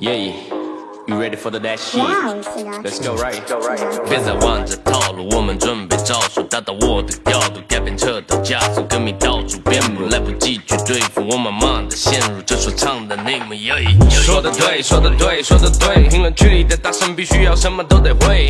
[0.00, 0.14] Yeah,
[1.08, 2.00] you ready for the dash shit?
[2.84, 3.42] Let's go right.
[4.08, 13.52] 别再玩这套路，我们准备招数，达到我的调度，改变车道加速，歌迷到处遍布，来不及去对付，我慢慢的陷入这说唱的内幕。
[13.54, 18.48] Yeah, 说的对，说的对，说的对，评论区里的大神必须要什么都得会。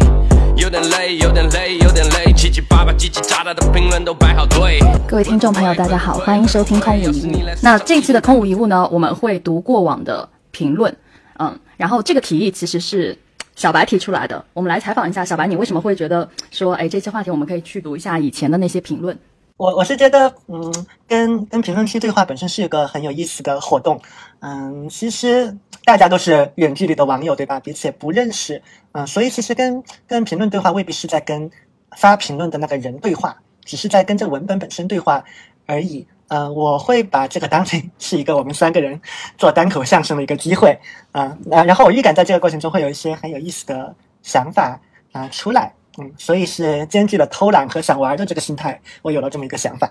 [0.55, 4.81] 有点累，有点累，有点累，七七八八叽叽喳喳的评论都摆好队。
[5.09, 7.41] 各位听众朋友，大家好，欢迎收听空无一物。
[7.63, 10.95] 那这一期的空无一物呢，我们会读过往的评论，
[11.39, 13.17] 嗯，然后这个提议其实是
[13.55, 14.45] 小白提出来的。
[14.53, 19.17] 我们来采访一下小白，你为什么会觉得说，哎，这期话题我们可以去读一下以前的那些评论？
[19.57, 24.01] 我我是觉得，嗯，跟跟评论区对话本身是一个很有意思的活动。
[24.41, 27.59] 嗯，其实大家都是远距离的网友，对吧？
[27.59, 31.51] 彼此也不认识，嗯，所以其实跟跟评论对话未必是在跟
[31.97, 35.25] 发评论的那个人对话，只是在跟这个文本本身对话
[35.67, 36.07] 而已。
[36.29, 39.01] 嗯，我会把这个当成 是一个我们三个人
[39.37, 40.79] 做单口相声的一个机会，
[41.13, 44.81] 啊，那然后我预感在这个过程中会有一些很有意思的想法
[45.13, 49.91] 啊出来，嗯，所以是兼具了偷懒和想玩的这个心态，我有了这么一个想法。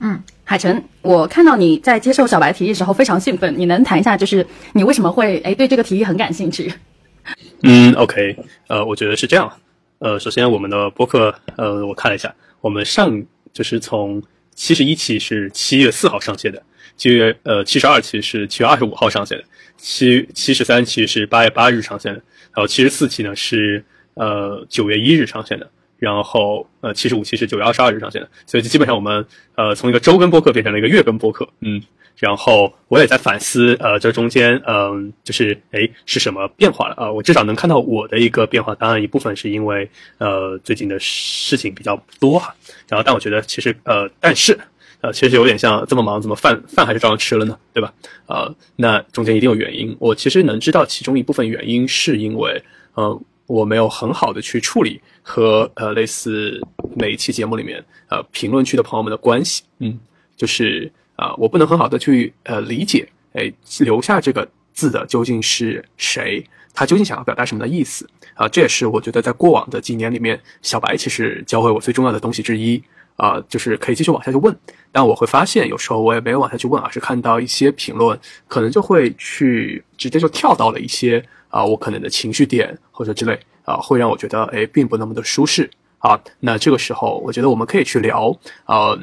[0.00, 6.72] 嗯，海晨，我看到你在接受小白提议时候非常兴奋，你能谈一下，就是你为什么会哎对这个提议很感兴趣？
[7.62, 8.36] 嗯，OK，
[8.68, 9.52] 呃，我觉得是这样。
[9.98, 13.22] 呃，首先我们的播客，呃，我看了一下，我们上
[13.52, 14.22] 就是从
[14.58, 16.60] 七十一期是七月四号上线的，
[16.96, 19.44] 七月呃七十二期是七月二十五号上线的，
[19.76, 22.20] 七七十三期是八月八日上线的，
[22.52, 31.82] 然后七十四期呢是呃九月一日上线的，然后呃七十五期是九月二十二日上线的，所以就基本上我们呃从一个周更播客变成了一个月更播客，嗯。
[32.20, 38.74] 然后我也在反思，呃，这中间，嗯、就是诶是什么变化了啊、呃我至少能看到我的一个变化。
[38.74, 39.88] 当然，一部分是因为
[40.18, 42.52] 呃最近的事情比较多哈。
[42.88, 44.58] 然后，但我觉得其实呃，但是
[45.00, 47.56] 呃，其实有点像这么忙，怎么饭饭还是照样吃了呢？
[47.72, 47.94] 对吧？
[48.26, 49.96] 呃，那中间一定有原因。
[50.00, 52.60] 我其实能知道其中一部分原因是因为
[52.94, 56.60] 呃我没有很好的去处理和呃类似
[56.94, 59.98] 每一期节目里面呃评论区的朋友们的关系，嗯，
[60.36, 68.08] 就是啊、我不能很好的去呃理解，哎，留下这个字的究竟是谁，他究竟想要表达什么的意思。
[68.34, 72.80] 啊、这也是我觉得在过往的几年里面，小白其实教会我最重要的东西之一。
[73.16, 74.56] 啊、就是可以继续往下去问，
[74.92, 78.16] 但我会发现有时候我也没有往下去问，而是看到一些评论，
[78.46, 86.18] 可能就会去直接就跳到了一些啊、我可能的情绪点或者之类啊、会让我觉得哎并不那么的舒适啊。
[86.40, 88.30] 那这个时候，我觉得我们可以去聊
[88.64, 88.96] 啊、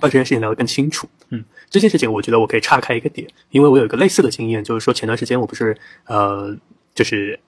[0.00, 1.08] 把这件事情聊得更清楚。
[1.30, 5.76] 嗯，这件事情我觉得我可以岔开一个点，因为我有一个类似的经验，就是说前段时间我不是
[6.06, 6.56] 呃，
[6.94, 7.38] 就是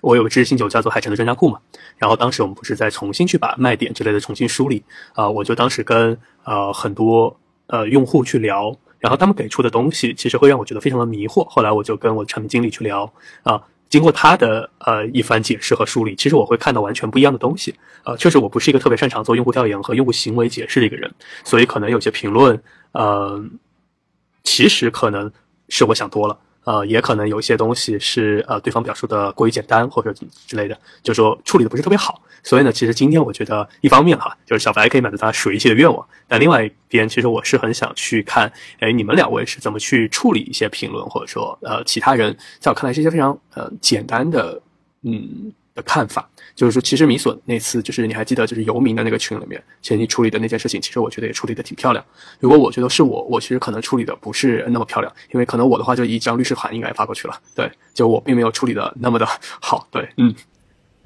[0.00, 1.60] 我有个知识星球叫做海城的专家库嘛，
[1.98, 4.82] 然后当时我们不是在重新去把卖点之类的重新梳理
[5.14, 7.36] 啊、我就当时跟呃很多
[7.66, 13.12] 呃用户去聊，然后他们给出的东西其实会让我觉得非常的迷惑，后来我就跟我的产品经理去聊
[13.42, 13.62] 啊。
[13.88, 17.74] 经过他的呃一番解释和梳理，其实我会看到完全不一样的东西。
[18.04, 21.12] 呃，确实我不是一个特别擅长做用户调研和用户行为解释的一个人，
[21.44, 22.60] 所以可能有些评论，
[22.92, 23.44] 呃，
[24.44, 25.30] 其实可能
[25.68, 32.20] 是我想多了，呃，也可能有一些东西是呃对方表述的过于简单或者之类的，就是说处理的不是特别好。
[32.42, 44.60] 所以呢，其实今天我觉得一方面哈，就是小白可以满足他水一些的愿望，但另外一边，其实我是很想去看，哎，你们两位是怎么去处理一些评论，或者说呃其他人在我看来是一些非常呃简单的
[45.02, 46.28] 嗯的看法。
[46.56, 52.02] 就是说，其实米索那次，就是你还记得，就是游民的那个群里面，其实你处理的那件事情，其实我觉得也处理的挺漂亮。
[52.40, 59.28] 如果我觉得是我，我其实可能处理的不是那么漂亮，因为可能我的话就一张律师函应该发过去了，对，就我并没有处理的那么的
[59.60, 60.34] 好，对，嗯。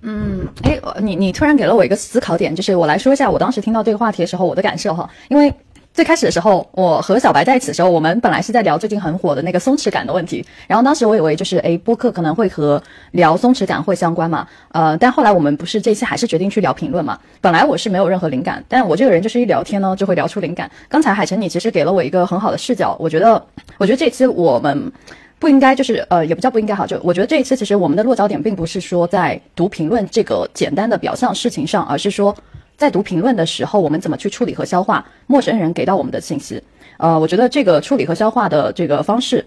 [0.02, 5.52] 嗯，哎，你你突然给了我一个思考点，就是我来说一下我当时听到这个话题的时候我的感受哈，因为。
[5.92, 10.44] 最开始的时候，我和小白在一起的时候，我们本来是在聊最近很火的那个松弛感的问题。
[10.68, 12.80] 然后当时我以为就是，诶，播客可能会和
[13.10, 14.46] 聊松弛感会相关嘛。
[14.70, 17.18] 呃，但后来我们不是这次还是决定去聊评论嘛。
[17.40, 20.70] 本来我是没有任何灵感，但我这个人就是一聊天呢就会聊出灵感。
[20.88, 23.44] 刚才海晨你其实给了我一个很好的视角，我觉得，
[23.76, 24.92] 我觉得这次我们
[25.40, 32.34] 不应该就是呃，也不叫不应该哈，就我觉得这一次其实我们的落脚点并不是说在读评论这个简单的表象事情上，而是说
[32.80, 36.58] 在读评论的时候，我们怎么去处理和消化陌生人给到我们的信息。
[36.96, 39.44] 呃，我觉得这个处理和消化的这个方式。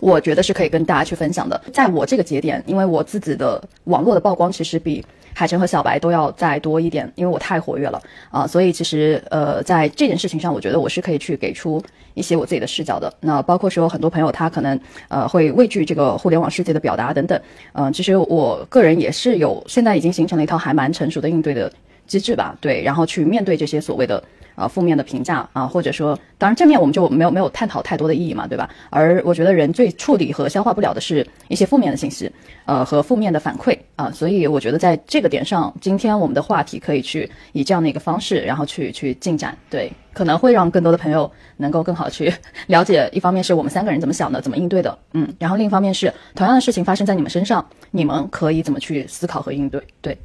[0.00, 1.58] 我觉得是可以跟大家去分享的。
[1.72, 7.98] 在我这个节点，因为我自己的网络的曝光其实比海晨和小白都要再多一点，因为我太活跃了
[8.30, 11.82] 啊、所以其实呃，在这件事情上，我觉得我是可以去给出
[12.12, 13.10] 一些我自己的视角的。
[13.20, 14.78] 那包括说很多朋友他可能
[15.08, 17.40] 呃会畏惧这个互联网世界的表达等等，
[17.72, 21.72] 嗯、其实我个人也是有现在已经形成了一套还蛮成熟的应对的。
[22.08, 24.20] 机制吧，对，然后去面对这些所谓的。
[24.60, 28.68] 呃，负面的评价啊，或者说，当然正面我们就没有没有探讨太多的意义嘛，对吧？
[28.90, 32.28] 而我觉得人最处理和消化不了的是一些负面的信息，
[32.64, 42.34] 呃，和负面的反馈啊，所以我觉得在这个点上，今天我们的话题可以去以这样的一个方式，然后去去进展，对，可能会让更多的朋友能够更好去
[42.66, 43.08] 了解。
[43.12, 49.80] 一方面是我们三个人怎么想的，怎么应对的，嗯，然后另一方面是同样的事情发生在你们身上，你们可以怎么去思考和应对？
[50.00, 50.18] 对，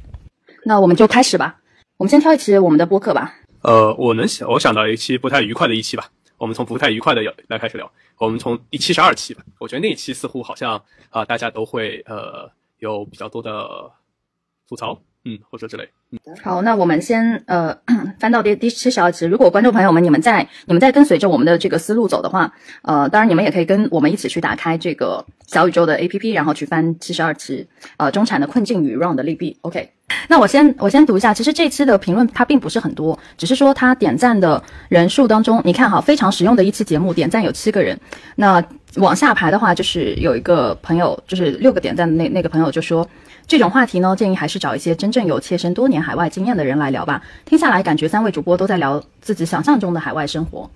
[0.64, 1.54] 那我们就开始吧，
[1.96, 3.32] 我们先挑一期我们的播客吧。
[3.62, 6.10] 呃，我能想，我想到一期不太愉快的一期吧。
[6.36, 7.90] 我们从不太愉快的来开始聊。
[8.18, 9.42] 我们从第七十二期吧。
[9.60, 12.50] 我觉得那一期似乎好像啊，大家都会呃
[12.80, 13.90] 有比较多的
[14.68, 15.88] 吐槽，嗯，或者之类。
[16.42, 17.76] 好，那我们先呃
[18.20, 19.26] 翻到第第七十二期。
[19.26, 22.52] 如果观众朋友们你们在你们在跟随着我们的这个思路走的话，
[22.82, 27.66] 呃，当然你们也可以跟我们一起去打开这个小宇宙的 APP，然后去翻七十二期，
[27.96, 29.56] 呃，中产的困境与 Run 的利弊。
[29.62, 29.90] OK。
[30.28, 37.98] 那我先我先读一下，其实这期的评论它并不是很多，只是说它点赞的人数当中，你看哈，非常实用的一期节目，点赞有七个人。
[38.36, 38.62] 那
[38.96, 43.08] 往下排的话，就是有一个朋友，就是六个点赞的那那个朋友就说，
[43.46, 47.22] 这种话题呢，建议还是找一些真正有切身多年海外经验的人来聊吧。
[47.44, 50.70] 听下来感觉三位主播都在聊自己想象中的海外生活，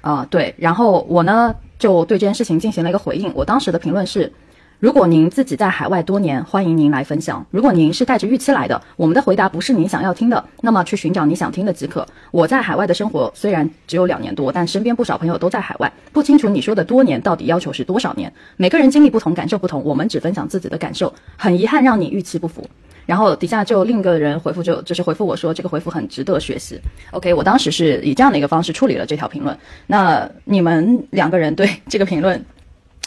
[0.00, 4.32] 啊对，然后我呢就对这件事情进行了一个回应，我当时的评论是。
[4.80, 7.46] 如果您自己在海外多年，欢迎您来分享。
[7.50, 12.06] 如果您是带着预期来的，我们的回答不是您想要听的，那么去寻找你想听的即可。
[12.30, 18.30] 我在海外的生活虽然只有两年多，但身边不少朋友都在海外，不清楚你说的多年到底要求是多少年。
[18.58, 21.14] 每个人经历不同，感受不同，我们只分享自己的感受。
[21.38, 22.68] 很遗憾让你预期不符。
[23.06, 26.80] 然后底下就另一个人回复就就是回复我说这个回复很值得学习。
[27.10, 29.56] OK，我当时是以这样的一个方式处理了这条评论。
[29.86, 32.42] 那你们两个人对这个评论？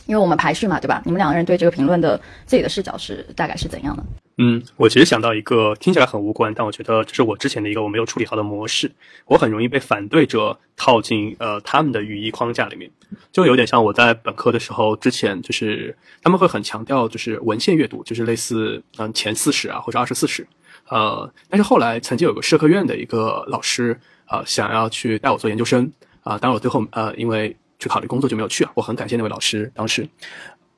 [0.05, 1.01] 因为我们排序嘛，对吧？
[1.03, 4.03] 你们两个人对这个评论的自己的视角是大概是怎样的？
[4.37, 8.91] 嗯，我其实想到一个听起来很无关，但我觉得这是我之前的一个我没有处理好的模式。
[9.25, 12.89] 我很容易被反对者套进呃他们的语义框架里面，
[13.31, 20.45] 就有点像我在本科的时候，之前就是他们会很强调就是文献阅读，就是类似嗯前四十啊或者二十四史，
[20.89, 25.91] 呃，但是后来曾经有个社科院的一个老师啊想要去带我做研究生
[26.21, 27.55] 啊，当然我最后呃因为。
[27.79, 30.09] 去考虑工作就没有去啊，我很感谢那位老师当时，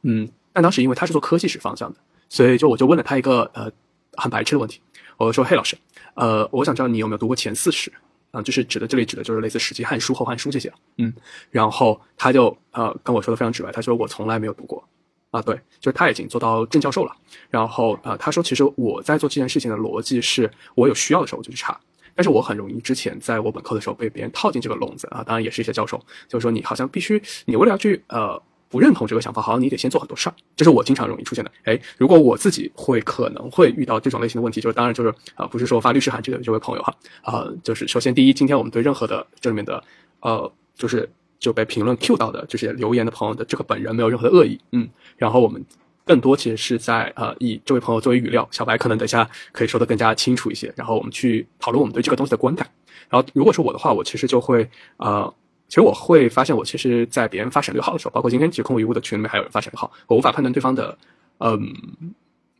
[0.01, 1.97] 嗯，但当时因为他是做科技史方向的，
[2.29, 3.69] 所以就我就问了他一个呃
[4.13, 4.79] 很白痴的问题，
[5.17, 5.77] 我说嘿老师，
[6.13, 7.91] 呃，我想知道你有没有读过前四史。
[8.31, 11.11] 啊，就是指的这里指的就是类似《史记》《汉书》《后汉书》这些，嗯，
[11.49, 14.87] 然后他就呃跟我说的非常直白，他说我从来没有读过。
[15.31, 17.11] 啊，对，就是他已经做到正教授了，
[17.49, 21.75] 然后呃他说其实我在做这件事情的逻辑是我有需要的时候我就去查。
[22.13, 25.97] 但是我很容易之前在我本科的时候被别人套进这个笼子啊，当然也是一些教授，
[26.27, 28.39] 就是说你好像必须，你为了要去呃
[28.69, 31.51] 不认同这个想法，好像你得先做很多事儿，这是我经常容易出现的。
[31.63, 39.83] 哎，如果我自己会可能会遇到这种类型的问题，就是当然就是啊，不是说发律师函这个这位朋友哈啊，就是首先第一，今天我们对任何的这里面的
[40.21, 44.87] 呃就是就被评论 Q 到的这些留言的朋友的这个本人没有任何的恶意，嗯，
[45.17, 45.65] 然后我们。
[46.05, 52.67] 更多其实是在呃以这位朋友作为语料，小白可能等下可以说的更加清楚一些，然后我们去讨论我们对这个东西的观感。
[53.09, 54.67] 然后如果是我的话，我其实就会
[54.97, 55.31] 呃，
[55.69, 60.97] 其实我会发现我其实，在别人发省略号的时候，包括今天其实空无一物的群里面还有人发省略号，我无法判断对方的
[61.37, 61.73] 嗯，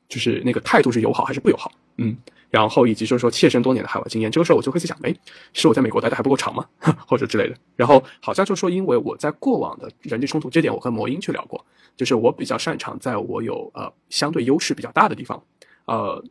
[0.07, 2.15] 就是那个态度是友好还是不友好，嗯。
[2.51, 5.15] 然后以及就是说切身多年的海外经验，这个时候我就会在想，哎，
[5.53, 6.65] 是我在美国待的还不够长吗？
[7.05, 7.55] 或者之类的。
[7.75, 11.63] 然后好像就说，因为我在过往的人际冲突，这点我和魔音去聊过，
[11.95, 15.39] 就是我比较擅长在我有呃相对优势比较大的地方，
[15.85, 16.23] 呃，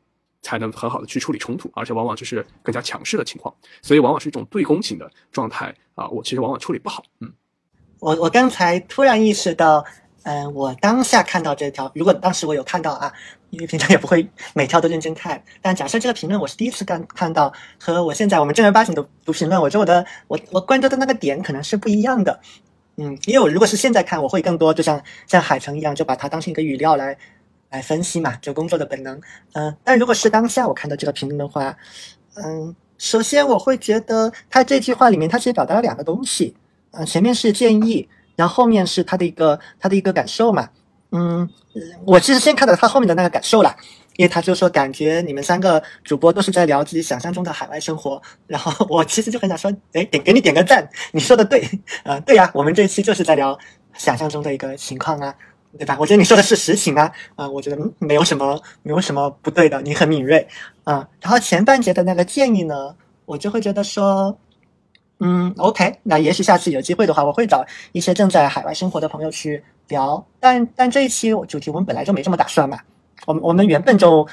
[0.43, 7.05] 才能很好的去处理冲突，而且往往就是更加强势的情况，所以往往是一种对攻型的状态啊，我其实往往处理不好。
[7.21, 7.33] 嗯，
[8.01, 9.85] 我我刚才突然意识到。
[10.25, 13.11] 嗯，我当下看到这条，如果当时我有看到啊，
[13.49, 15.43] 因为平常也不会每条都认真看。
[15.63, 22.39] 但假设这个评论我是第一次看看到，和我现在我们正儿八经的读评论，我觉得我的我我关注的那个点可能是不一样的。
[22.97, 27.17] 嗯，因为我如果是现在看，我会更多就像像海城一样，就把它当成一个语料来
[27.71, 29.21] 来分析嘛，就工作的本能。
[29.53, 31.77] 嗯，但如果是当下我看到这个评论的话，
[32.35, 36.57] 嗯，首先我会觉得他这句话里面他其实表达了两个东西。
[36.93, 38.09] 嗯，前面是建议。
[38.39, 40.69] 然后后面是他的一个他的一个感受嘛，
[41.11, 41.51] 嗯，
[42.07, 43.77] 我其实先看到他后面的那个感受了，
[44.15, 51.69] 因为他就说感觉你们三个主播都是在聊自己想象中的海外生活，然后我其实就很想说，哎，点给你点个赞，你说的对，
[52.05, 53.59] 嗯，对呀，我们这期就是在聊
[53.95, 55.35] 想象中的一个情况啊，
[55.77, 55.97] 对吧？
[56.01, 60.47] 我觉得你说的是实情啊，啊，我觉得没有什么没有什么不对的，你很敏锐
[60.85, 61.09] 啊。
[61.21, 62.95] 然后前半节的那个建议呢，
[63.27, 64.39] 我就会觉得说。
[65.21, 70.25] 嗯，OK，那也许下次有机会的话，我会找一些正在海外生活的朋友去聊。
[70.39, 72.79] 但但这一期主题我们本来就没这么打算嘛，
[73.27, 74.25] 我们我们原本就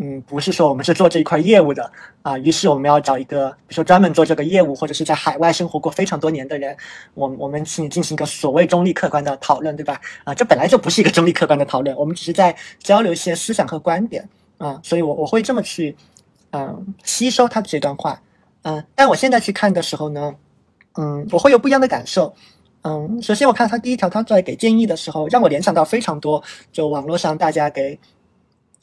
[0.00, 1.88] 嗯，不是说我们是做这一块业务的
[2.22, 6.76] 啊，于是我们要找一个，比如说专门做这个业务，或者是在海外生活过非常多年的人，
[7.14, 10.00] 我我们请你进行一个所谓中立客观的讨论，对吧？
[10.24, 15.94] 啊，这本来就不是一个中立客观的讨论，我们只是在交流一些思想和观点啊，所以我我会这么去，
[16.50, 18.20] 嗯，吸收他的这段话，
[18.62, 20.34] 嗯，但我现在去看的时候呢，
[20.96, 22.34] 嗯，我会有不一样的感受，
[22.82, 27.96] 嗯，首先我看他第一条，他在给建议的时候，让我联想到非常多，就网络上大家给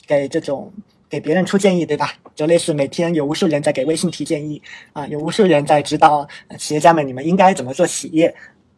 [0.08, 0.72] 给这种。
[1.12, 2.14] 给别人出建议，对吧？
[2.34, 4.62] 就类似每天有无数人在给微信提建议
[4.94, 6.26] 啊，有无数人在指导
[6.58, 8.34] 企业家们你们应该怎么做企业。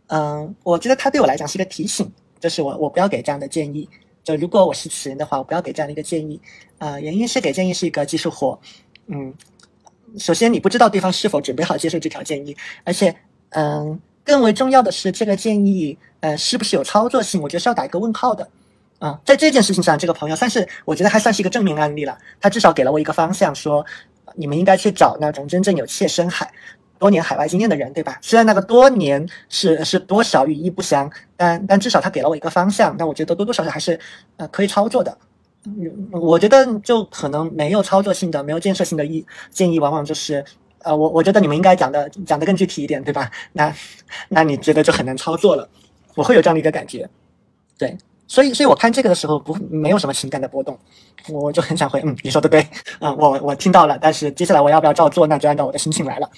[0.08, 3.88] 嗯，我觉得他对我来讲是个提醒，就是我我不要给这样的建议。
[4.24, 6.42] 就如果我是此人的话，我不要给这样的一个建议。
[6.80, 8.60] 啊，原因是给建议是一个技术活。
[9.06, 9.32] 嗯，
[10.18, 13.16] 首先你不知道对方是否准备好接受这条建议，而且
[13.50, 18.50] 嗯，更为重要的是这个建议呃是不是有操作性，我觉得是要打一个问号的。
[19.04, 22.18] 啊，在这件事情上，这个朋友算是我觉得还算是一个正面案例了。
[22.40, 23.86] 他至少给了我一个方向，说
[24.36, 26.50] 你们应该去找那种真正有切身海、
[26.98, 28.18] 多年海外经验的人，对吧？
[28.22, 32.96] 虽然那个多年是是多少语义不详，但但至少他给了我一个方向。
[32.98, 34.00] 那我觉得多多少少还是
[34.38, 35.18] 呃可以操作的。
[36.12, 40.42] 我觉得就可能没有操作性的、没有建设性的意建议，往往就是
[40.80, 43.30] 呃，我我觉得你们应该讲的讲的更具体一点，对吧？
[43.52, 43.76] 那
[44.30, 45.68] 那你觉得就很难操作了。
[46.16, 47.10] 我会有这样的一个感觉，
[47.78, 47.98] 对。
[48.26, 50.78] 所以，所以我看这个的时候不没有什么情感的波动，
[51.30, 52.66] 我就很想回，嗯，你说的对，
[53.00, 56.30] 嗯，我我听到了，但是接下来我要不要照做，那就按照我的心情来了。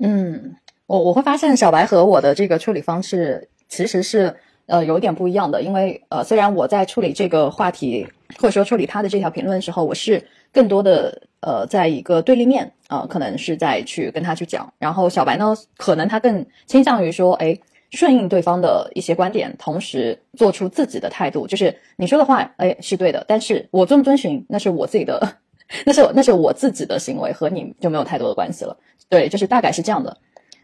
[0.00, 4.34] 嗯，我我会发现小白和我的这个处理方式其实是
[4.66, 8.06] 呃有点不一样的，因为呃虽然我在处理这个话题
[8.38, 17.58] 或者说处理他的这条评论的时候，我是更多的呃在一个对立面啊，可能是在去跟他去讲，然后小白呢，可能他更倾向于说，哎。
[17.96, 23.24] 顺应对方的一些观点，同时做出自己的态度，就是你说的话，哎，是对的。
[23.28, 25.36] 但是我遵不遵循，那是我自己的，
[25.86, 28.76] 那是那是我自己的行为，和你就没有太多的关系了。
[29.08, 30.16] 对，就是大概是这样的。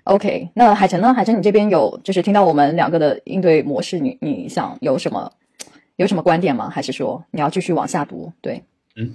[0.05, 1.13] OK，那海晨呢？
[1.13, 5.31] 海晨，你这边有就是听到我们两个的应对模式，你你想有什么
[5.97, 6.71] 有什么观点吗？
[6.71, 8.33] 还是说你要继续往下读？
[8.41, 8.63] 对，
[8.97, 9.15] 嗯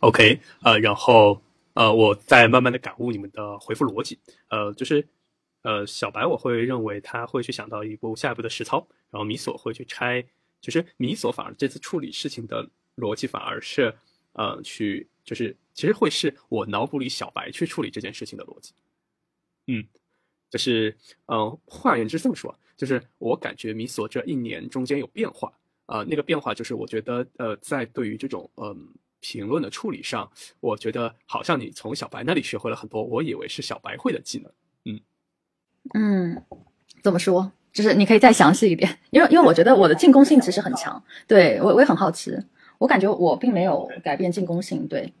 [0.00, 1.40] ，OK，呃，然后
[1.74, 4.18] 呃，我再慢慢的感悟你们的回复逻辑，
[4.50, 5.06] 呃，就是。
[5.62, 10.24] 呃，小白我会认为他会去想到一步下一步的实操，然后米索会去拆，
[10.60, 13.94] 就是米索反而这次处理事情的逻辑反而是，
[14.32, 18.72] 呃，去就是其实会是我脑补里小白去处理这件事情的逻辑，
[19.66, 19.86] 嗯，
[20.48, 25.52] 就是嗯，换言之这么说，就是我感觉米索这一年中间有变化，
[25.86, 28.88] 啊，那个变化就是我觉得呃，在对于这种嗯
[29.20, 34.52] 评论的处理上，我觉得好像你从小白那里学会了很多我以为是小白会的技能。
[34.86, 35.00] 嗯，
[35.94, 36.42] 嗯
[37.02, 37.52] 怎么说？
[37.72, 42.36] 就是你可以再详细一点，因为因为我觉得我的进攻性其实很强，对我我也很好奇，
[42.78, 45.12] 我感觉我并没有改变进攻性，对。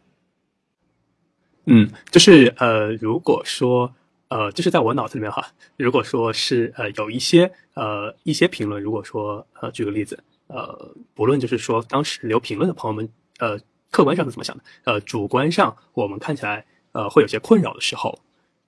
[1.66, 3.94] 嗯，就是呃，如果说
[4.28, 13.56] 呃，就是在我脑子里面哈，如果说是呃有一些呃一些评论，如果说呃举个例子，呃，不论就是说当时留评论的朋友们，呃，
[13.92, 18.18] 客观上是怎么想的，呃，主观上我们看起来呃会有些困扰的时候。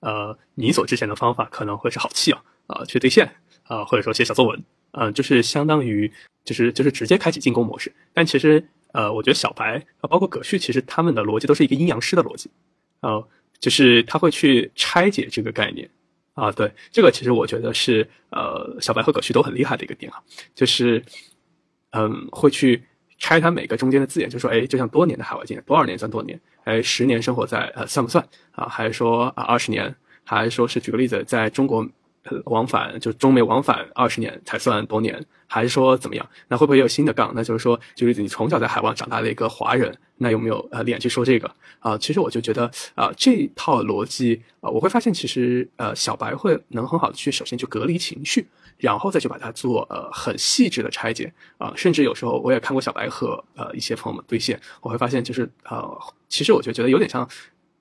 [0.03, 3.25] 呃，你所之前的方法可能会是好气啊，啊，去兑现
[3.63, 6.11] 啊，或者说写小作文，嗯，就是相当于
[6.43, 7.91] 就是就是直接开启进攻模式。
[8.13, 12.51] 但其实呃，我觉得小白啊，包括葛旭，其实他们的逻辑都是一个阴阳师的逻辑，
[12.99, 13.23] 啊，
[13.59, 15.89] 就是他会去拆解这个概念
[16.33, 16.51] 啊。
[16.51, 20.21] 对，这个其实我觉得是呃，小白和葛旭都很厉害的一个点啊，
[20.53, 21.03] 就是
[21.91, 22.83] 嗯，会去
[23.17, 26.39] 拆它每个中间的字眼，就说哎，就像多年的海外经验，多少年算多年？
[26.63, 28.67] 哎，十年生活在呃算不算啊？
[28.67, 29.93] 还是说啊二十年？
[30.25, 31.85] 还是说是举个例子，在中国
[32.45, 35.21] 往返就中美往返二十年才算多年？
[35.47, 36.27] 还是说怎么样？
[36.47, 37.31] 那会不会有新的杠？
[37.35, 41.97] 那就是说，就是你从小在海外长大的一个华人，那有没有呃脸去说这个啊？
[41.97, 48.47] 其实我就觉得啊，这套逻辑啊，我会发现其实呃小白会能很好的去首先去隔离情绪。
[48.83, 55.97] 然后再去把它做呃很细致的拆解啊，甚至有时候我也看过小白和呃一些朋友们对线，我会发现就是呃，
[56.27, 57.25] 其实我就觉得有点像，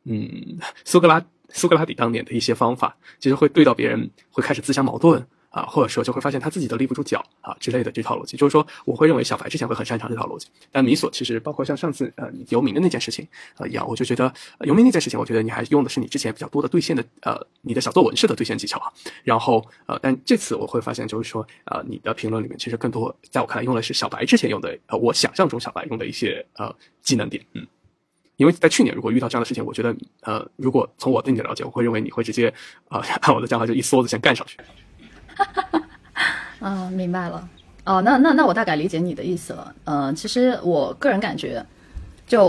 [0.05, 5.27] 嗯，苏格拉苏格拉底当年的一些方法，其实会对到别人会开始自相矛盾。
[5.53, 13.29] 啊，或者说就会发现他自己都立不住脚啊之类的这套逻辑，就是说我会认为小白之前会很擅长这套逻辑，但米索其实包括像上次呃游民的那件事情
[13.59, 18.91] 呃一样，我就觉得游民那件事情，我觉得你还用的是你之前比较多的兑现的呃你的小作文式的兑现技巧啊，
[19.23, 27.67] 然后呃但这次我会发现就是说呃你的评论里面其实更多在我看来用的是小白之前用的呃我想象中小白用的一些呃技能点，嗯，
[28.37, 32.53] 因为在去年如果遇到这样的事情，我觉得呃如果从我对你的了解，我会认为你会直接
[32.89, 34.57] 啊 按我的讲法就一梭子先干上去。
[35.37, 35.83] 哈哈哈，
[36.61, 37.49] 嗯，明白了。
[37.85, 39.75] 哦，那那那我大概理解你的意思了。
[39.85, 41.65] 嗯，其实我个人感觉，
[42.27, 42.49] 就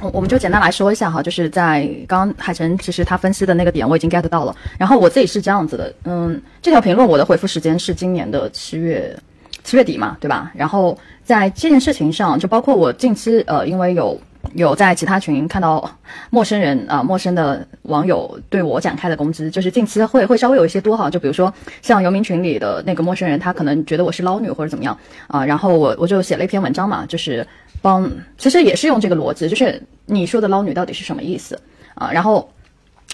[0.00, 9.14] 我我们就简单来说一下哈，就是在刚刚海晨其实他分析的那个点我已经 get 到了，然后我自己是这样子的，嗯，这条评论我的回复时间是今年的七月
[9.62, 10.50] 七月底嘛，对吧？
[10.54, 14.18] 然后在这件事情上，就包括我近期呃，因为有。
[14.52, 15.90] 有在其他群看到
[16.30, 24.96] 陌生人啊，陌生的网友对我展开的攻击，就是近期会会稍微有一些多哈，就比如说像游民群里的那个陌生人，他可能觉得我是捞女或者怎么样
[25.26, 27.46] 啊，然后我我就写了一篇文章嘛，就是
[27.82, 28.08] 帮，
[28.38, 31.58] 其实也是用这个逻辑，就是你说的捞女到底是什么意思
[31.94, 32.10] 啊？
[32.12, 32.48] 然后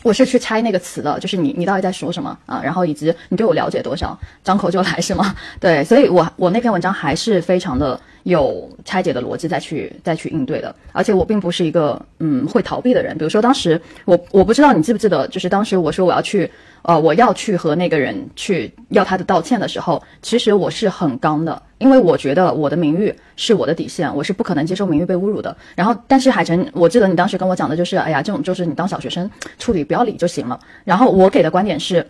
[0.03, 2.61] 我是去猜那个词的，就是你你到底在说什么啊？
[2.63, 5.35] 然后以及你对我了解多少，张口就来是吗？
[5.61, 8.01] 对，所以我我那篇文章还是非常的。
[8.25, 13.17] 有拆解的逻辑再去再去应对的，而且我并不是一个嗯会逃避的人。
[13.17, 16.49] 比如说当时我我不知道你记不记得，就是当时我说我要去
[16.83, 25.57] 呃我要去和那个人去要他的道歉的时候，其实我是很刚的，因为我觉得我的名誉是我的底线，我是不可能接受名誉被侮辱的。
[25.75, 30.59] 然后但是海晨，我记得你当时跟我讲的就是，哎呀这种就是你当小学生处理不要理就行了。
[30.85, 32.07] 然后我给的观点是。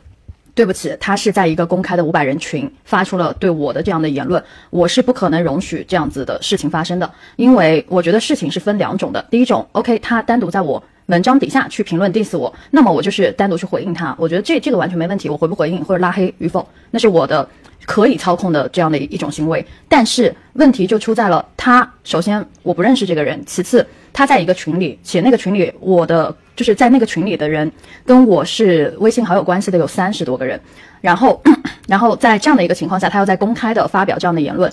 [0.52, 9.24] 对不起，他是在一个公开的五百人群发出了对我的这样的言论，我是不可能容许这样子的事情发生的，因为我觉得事情是分两种的。
[9.30, 17.46] 第一种，OK，他单独在我文章底下去评论 diss 我，那么我就是单独去回应他，我觉得这这个完全没问题，我回不回应或者拉黑与否，那是我的
[17.84, 19.64] 可以操控的这样的一种行为。
[19.88, 26.34] 但是问题就出在了他，首先我不认识这个人，其次他在一个群里，且那个群里我的。
[26.56, 27.72] 就是在那个群里的人，
[28.04, 30.60] 跟我是微信好友关系的有三十多个人，
[31.00, 31.40] 然后，
[31.88, 34.70] 然后在这样的一个情况下，他要在公开的发表这样的言论，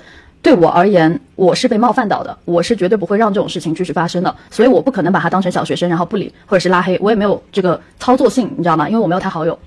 [0.48, 8.88] 对我而言，我是被冒犯到的，我是绝对不会让这种事情继续发生的，所以我不可能把他当成小学生，然后不理或者是拉黑，我也没有这个操作性，你知道吗？
[8.88, 9.60] 因为我没有他好友，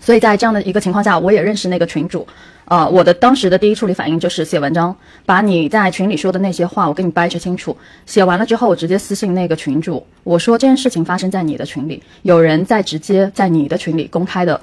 [0.00, 2.24] 所以在这样的一个情况下，我也认识那个群主。
[2.66, 4.94] 啊，我的当时的第一处理反应就是写文章，
[5.26, 7.76] 把你在群里说的那些话，我跟你掰扯清楚。
[8.06, 14.60] 写完了之后，我直接私信那个群主，我说这件事情发生在你的群里，有人在直接在你的群里公开的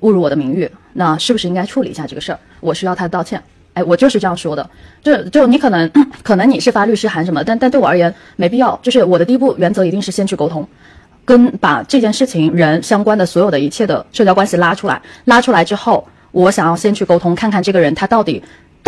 [0.00, 2.38] 侮辱我的名誉，那是不是应该处理一下这个事儿？
[2.60, 3.42] 我需要他的道歉。
[3.82, 4.68] 我就是这样说的。
[5.02, 5.90] 就就你可能
[6.22, 8.78] 可能你是发律师函什么，但但对我而言没必要。
[8.82, 10.66] 就是我的第一步原则一定是先去沟通，
[11.24, 16.06] 跟把这件事情人相关的所有的一切的社交关系拉出来，拉出来之后。
[16.32, 18.40] 我想要先去沟通，看看这个人他到底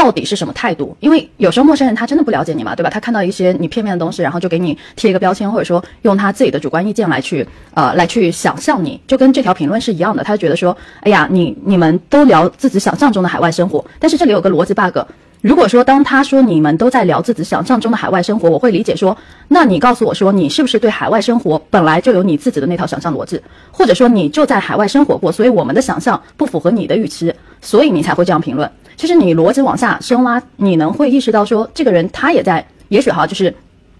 [0.03, 2.91] 到底是什么态度，因为有时候陌生人他真的不了解你嘛，对吧？
[2.91, 10.25] 他看到一些你片面的东西，然后就给你贴一个标签，或者说用他自己的主观意见来去呃来去想象你，就跟这条评论是一样的。
[10.25, 14.99] 他觉得说，哎呀，你你们都聊自己想象中的海外生活，但是这里有个逻辑 bug。
[15.43, 19.15] 如果说当他说你们都在聊自己想象中的海外生活，我会理解说，
[19.49, 28.71] 那你告诉我说你是不是对海外生活本来就有你自己的那套想象逻辑，或者说你就在海外生活过，所以我们的想象不符合你的预期，所以你才会这样评论。
[28.97, 33.53] 其实你逻辑往下深挖，你能会意识到说，这个人他也在，也许哈，就是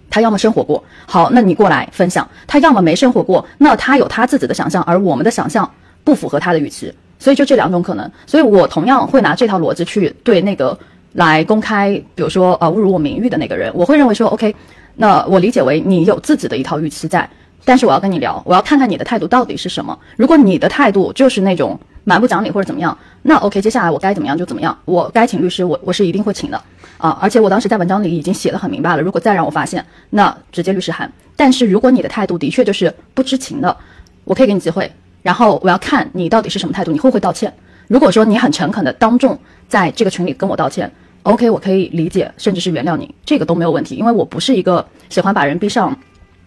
[0.09, 5.69] 他要么生活过，好，那你过来分享；他要么没生活过，那他有他自己的想象，而我们的想象
[6.05, 8.09] 不符合他的预期，所以就这两种可能。
[8.25, 10.79] 所以我同样会拿这套逻辑去对那个。
[11.13, 14.55] 来公开，比如说呃侮辱我名誉的那个人，我会认为说，OK，
[14.95, 17.27] 那我理解为你有自己的一套预期在，
[17.63, 19.97] 但是我要跟你聊，我要看看你的态度到底是什么。
[20.17, 26.59] 如果你的态度就是那种蛮不讲理或者怎么样，那 OK，接下来我该怎么样就怎么样，我该请律师，我我是一定会请的
[26.97, 27.17] 啊。
[27.21, 31.11] 而且我当时在文章里已经写的很明白了，如果再让我发现，那直接律师函。
[31.35, 33.77] 但是如果你的态度的确就是不知情的，
[34.23, 37.53] 我可以给你机会，然后我要看你到底是什么态度，你会不会道歉？
[37.87, 40.91] 如果说你很诚恳的当众在这个群里跟我道歉。
[41.23, 45.97] OK，我可以理解，甚至是原谅你，这个都没有问题，因为我不是一个喜欢把人逼上，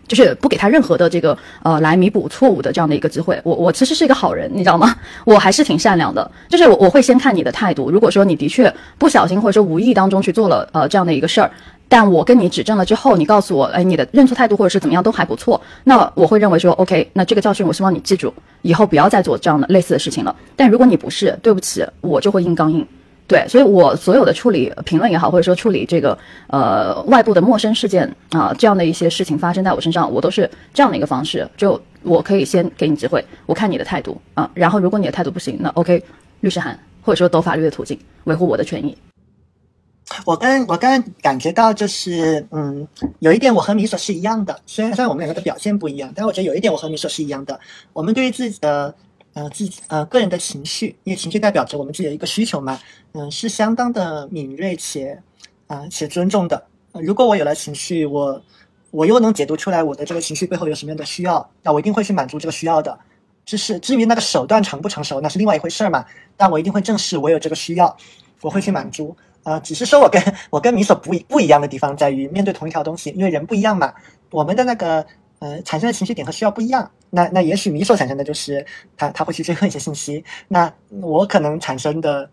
[0.07, 3.41] 就是不给他任何的这个呃来弥补错误的这样的一个机会。
[3.43, 4.95] 我我其实是一个好人，你知道吗？
[5.25, 7.91] 我还是挺善良的，就是我我会先看你的态度。
[7.91, 11.51] 如果说你的确不小心或者说无意当中去做了呃这样的一个事儿，
[11.89, 20.37] 但我跟你指正了之后，你告诉我，哎，你的认错态度或者是怎么样都还不错，那我会认为说 OK，那这个教训我希望你记住，以后不要再做这样的类似的事情了。
[20.55, 22.87] 但如果你不是，对不起，我就会硬刚硬。
[23.29, 31.49] 对，所以我所有的处理评论也好，或者说处理这个呃外部的陌生事件啊，这样的一些事情发生在我身上，我都是这样的一个方式。
[31.57, 36.01] 就我可以先给你机会，我看你的态度啊，然后如果你的态度不行，那 OK，
[36.39, 38.97] 律师函或者说走法律的途径维护我的权益。
[40.25, 42.87] 我跟我刚刚感觉到就是，嗯，
[43.19, 47.59] 有一点我和米索是一样的，虽然虽然我们两个的表现不一样，但我觉得有一点我和米索是一样的，
[47.93, 48.95] 我们对于自己的。
[49.37, 52.81] 呃，自己呃个人的情绪，因为情绪代表着我们自己的一个需求嘛，
[53.13, 55.21] 嗯，是相当的敏锐且
[55.67, 56.67] 啊且尊重的。
[56.95, 58.43] 如果我有了情绪，我
[58.91, 62.99] 我又能解读出来我的这个情绪背后有什么样的需要，那我一定会去满足这个需要的。
[63.45, 66.03] 就是至于那个手段成不成熟，那是另外一回事儿嘛。
[66.35, 67.95] 但我一定会正视我有这个需要，
[68.41, 69.15] 我会去满足。
[69.43, 73.93] 呃，只是说我跟 我跟米索不不一样的地方在于，面对同一条东西，因为人不一样嘛，
[74.31, 75.07] 我们的那个
[75.39, 76.91] 呃产生的情绪点和需要不一样。
[77.11, 78.65] 那那也许你所产生的就是
[78.97, 82.29] 他他会去追问一些信息，那我可能产生的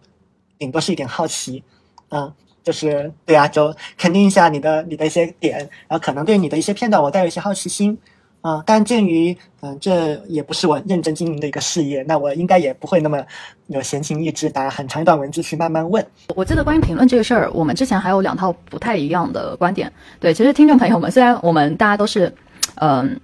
[0.57, 1.63] 顶多是一点好奇，
[2.09, 2.31] 嗯，
[2.63, 7.97] 就是对啊，就肯定一下你的你的一些点，然后可能对你的一些片段我带有一些好奇心。
[8.41, 13.25] 啊，但鉴于嗯，这也不是我认真经营的一个事业，那我应该也不会那么
[13.67, 16.05] 有闲情逸致打很长一段文字去慢慢问。
[16.35, 19.89] 我记得关于评论这个事儿，我们之前还有两套不太一样的观点。
[20.19, 22.29] 对，其实听众朋友们，虽然我们大家都是，
[22.75, 23.19] 嗯。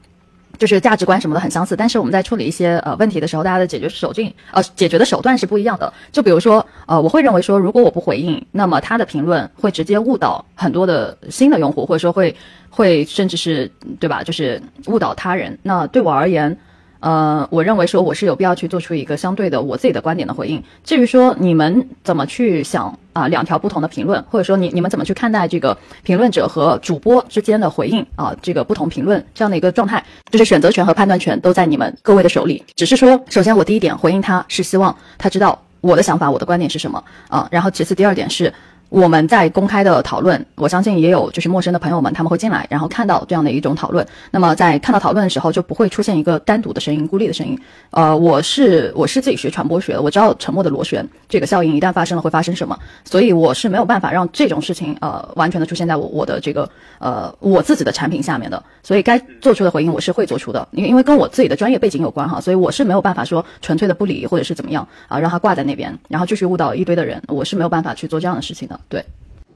[0.57, 5.93] 就是价值观什么的很相似，但是我们在处理一些呃问题的时候，大家的解决手劲呃解决的手段是不一样的。
[6.11, 12.35] 就比如说呃，我会认为说，如果我不回应，那么他的评论会直接误导很多的新的用户，或者说会
[12.69, 14.21] 会甚至是对吧？
[14.21, 15.57] 就是误导他人。
[15.63, 16.57] 那对我而言。
[16.99, 20.61] 呃，我认为说我是有必要去做出一个相对的我自己的观点的回应。
[20.83, 32.63] 至于说你们怎么去想啊，两条不同的评论，或者说你你们怎么去看待这个评论者和主播之间的回应啊，这个不同评论这样的一个状态，就是选择权和判断权都在你们各位的手里。
[32.75, 38.53] 只是说，首先我第一点回应他是希望他知道我的想法，我的观点是什么啊，然后其次第二点是。
[38.89, 44.05] 我们在公开的讨论，我相信也有就是陌生的朋友们他们会进来，然后看到这样的一种讨论。
[44.31, 47.57] 那么在看到讨论的时候，就不会出现一个单独的声音、孤立的声音。
[47.91, 58.63] 呃，我是我是自己学传播学的，我知道沉默的螺旋这个效应一旦发生了会发生什么，所以我是没有办法让这种事情呃完全的出现在我我的这个呃我自己的产品下面的。
[58.81, 68.78] 所以该做出的回应我是会做出的，因为因为跟我自己的专业背景有关哈，所以我是没有办法说纯粹的不理或者是怎么样啊，让他挂在那边，然后继续误导一堆的人，我是没有办法去做这样的事情的。
[68.87, 69.03] 对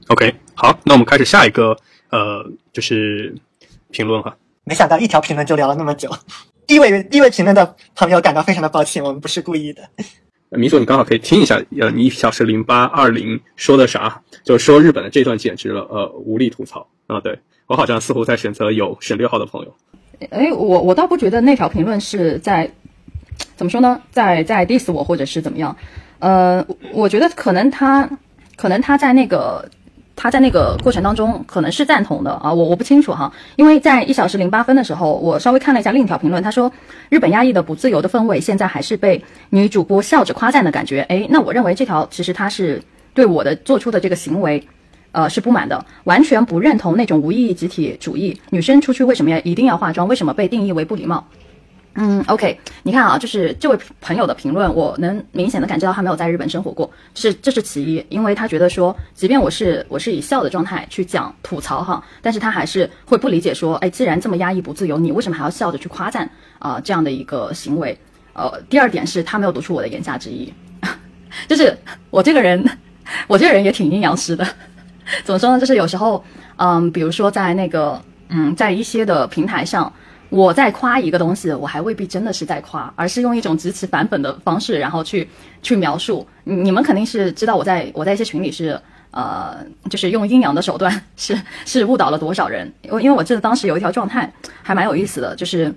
[0.08, 1.76] ，OK，好，那我们开始下一个，
[2.10, 3.34] 呃，就是
[3.90, 4.36] 评论哈。
[4.64, 6.10] 没想到一条评论就聊了那么久，
[6.66, 9.82] 第一位第一位评论的朋友感到非常的抱歉，我们不是故意的。
[10.50, 14.22] 米索，你刚好可以听一下，呃，你一小时零八二零说的啥？
[14.44, 17.20] 就是说日本的这段简直了，呃，无力吐槽啊。
[17.20, 19.74] 对我好像似乎在选择有省略号的朋友。
[20.30, 22.70] 哎，我我倒不觉得那条评论是在
[23.56, 25.76] 怎么说呢，在在 diss 我或者是怎么样。
[26.20, 28.08] 呃，我觉得可能他，
[28.56, 29.68] 可能他在那个，
[30.16, 36.72] 他在那个过程当中可能是赞同的啊，我我不清楚哈，因为在一小时零八分的时候，我稍微看了一下另一条评论，他说
[37.08, 41.00] 日本压抑的不自由的氛围，现在还是被女主播笑着夸赞的感觉。
[41.08, 44.62] 哎，那我认为这条其实他是对我的做出的这个行为，
[45.12, 48.40] 呃，是不满的，完全不认同那种无意义集体主义。
[48.50, 50.06] 女生出去为什么要一定要化妆？
[50.06, 51.26] 为什么被定义为不礼貌？
[51.96, 66.28] 嗯，OK，你看啊，就是这位朋友的评论，我能明显的感知到他没有在日本生活过，是这是其一，因为他觉得说，即便我是我是以笑的状态去讲吐槽哈，但是他还是会不理解说，哎，既然这么压抑不自由，你为什么还要笑着去夸赞
[66.58, 67.96] 啊这样的一个行为？
[68.32, 70.52] 呃，第二点是他没有读出我的言下之意，
[71.46, 71.78] 就是
[72.10, 72.60] 我这个人，
[73.28, 74.44] 我这个人也挺阴阳师的，
[75.22, 75.60] 怎么说呢？
[75.60, 76.24] 就是有时候，
[76.56, 79.92] 嗯，比如说在那个，嗯，在一些的平台上。
[80.34, 85.28] 我在夸一个东西，我还未必真的是在夸，而是用一种极其反本的方式，然后去
[85.62, 86.26] 去描述。
[86.42, 88.76] 你们肯定是知道我在我在一些群里是
[89.12, 92.72] 呃，就是用阴阳的手段，是是误导了多少人。
[92.82, 94.28] 因为因为我记得当时有一条状态
[94.60, 95.72] 还蛮有意思的，就是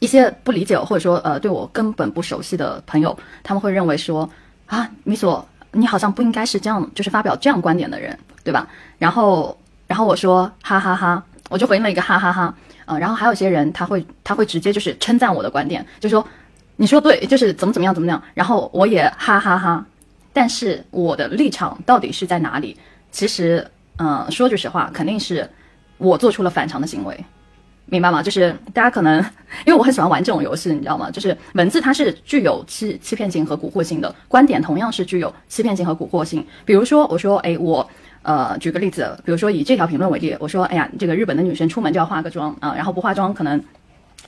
[0.00, 4.28] 一些不理解或者说呃对我根本不熟悉的朋友，他们会认为说
[4.66, 8.66] 啊，米索你好像不应该是这样，就是发表这样观点的人，对吧？
[8.98, 12.52] 然后然后我说哈哈哈，我就回应了一个哈哈哈。
[12.88, 16.26] 啊，然后还有些人他会他会直接就是称赞我的观点，就说
[16.76, 19.84] 你说对，就是怎么怎么样怎么样，然后我也哈哈哈。
[20.32, 22.76] 但是我的立场到底是在哪里？
[23.10, 23.66] 其实，
[23.98, 25.48] 嗯，说句实话，肯定是
[25.98, 27.24] 我做出了反常的行为，
[27.86, 28.22] 明白吗？
[28.22, 29.18] 就是大家可能
[29.66, 31.10] 因为我很喜欢玩这种游戏，你知道吗？
[31.10, 36.46] 就是文字它是具有欺欺骗性和蛊惑性的，观点同样是具有欺骗性和蛊惑性。
[36.64, 37.88] 比如说，我说，哎，我。
[38.28, 43.58] 呃，举个例子，比如说以这条评论为例，我说，哎呀，这个日本的女生出门就要化个妆啊，然后不化妆可能，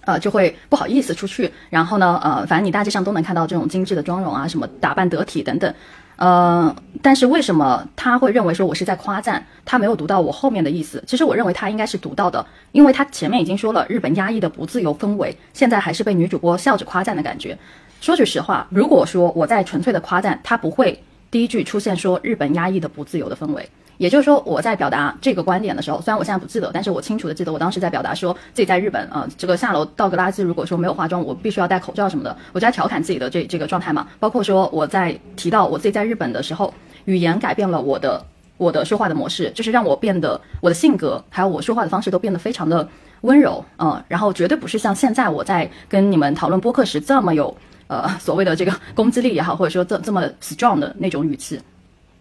[0.07, 1.53] 呃，就会不好意思出去。
[1.69, 5.75] 然后呢，呃，反正你大街上都能看到这种精致的妆容啊，什么打扮得体等等。
[6.17, 9.45] 呃，但是为什么他会认为说我是在夸赞？
[9.67, 11.05] 他没有读到我后面的意思。
[11.07, 17.59] 其实我认为他应该是读到的，因为他前面已经说了日本压抑的不自由氛围，现在还是被女主播笑着夸赞的感觉。
[18.01, 20.99] 说句实话，如果说我在纯粹的夸赞，他不会
[21.31, 23.69] 第一句出现说日本压抑的不自由的氛围。
[24.01, 34.09] 也就是说，我在表达这个观点的时候，虽然我现在不记得，但是我清楚的记得我当时在表达说自己在日本呃，这个下楼倒个垃圾，如果说没有化妆，我必须要戴口罩什么的，我就在调侃自己的这这个状态嘛。
[34.19, 36.73] 包括说我在提到我自己在日本的时候，
[37.05, 38.25] 语言改变了我的
[38.57, 42.89] 我的说话的模式，就是让我变得我的性格还有我说话的方式都变得非常的
[43.21, 47.55] 温柔，嗯，然后绝对不是像现在我在跟你们讨论播客时这么有
[47.87, 51.61] 呃所谓的这个攻击力也好，或者说这这么 strong 的那种语气。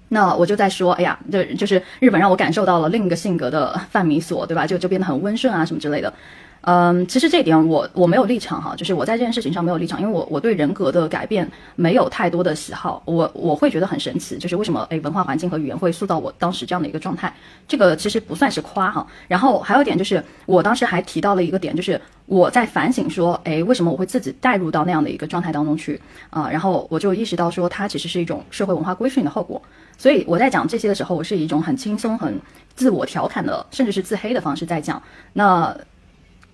[0.09, 4.67] 那我就在说，哎呀，就就是日本让我感受到了另一个性格的范米索，对吧？
[4.67, 6.13] 就就变得很温顺啊什么之类的。
[6.69, 17.33] 嗯，其实这点我我没有立场哈，就是我在这件事情上没有立场，因为我我对人格的改变没有太多的喜好，我我会觉得很神奇，就是为什么诶文化环境和语言会塑造我当时这样的一个状态，
[17.67, 19.07] 这个其实不算是夸哈。
[19.27, 26.47] 然后还有一点就是我当时还提到了一个点，就是我在反省说，诶为什么我会自己带入到那样的一个状态当中去啊？
[26.51, 29.59] 然后我就意识到说，它其实是一种社会文化规训的后果。
[29.97, 32.39] 所以我在讲这些的时候，我是一种很轻松、很
[32.75, 35.01] 自我调侃的，甚至是自黑的方式在讲。
[35.33, 35.75] 那。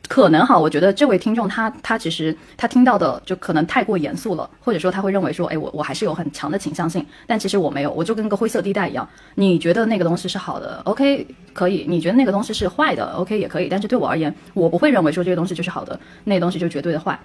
[0.07, 9.07] 可能哈，我觉得这位听众他他其实他听到的就可能太过严肃了，或者说他会认为说，哎，我我还是有很强的倾向性，但其实我没有，我就跟个灰色地带一样。
[9.33, 13.67] 你觉得那个东西是好的，OK，可以；你觉得那个东西是坏的，OK，也可以。
[13.67, 17.19] 但是对我而言，我不会认为说这个东西就是好的，那个东西就绝对的坏。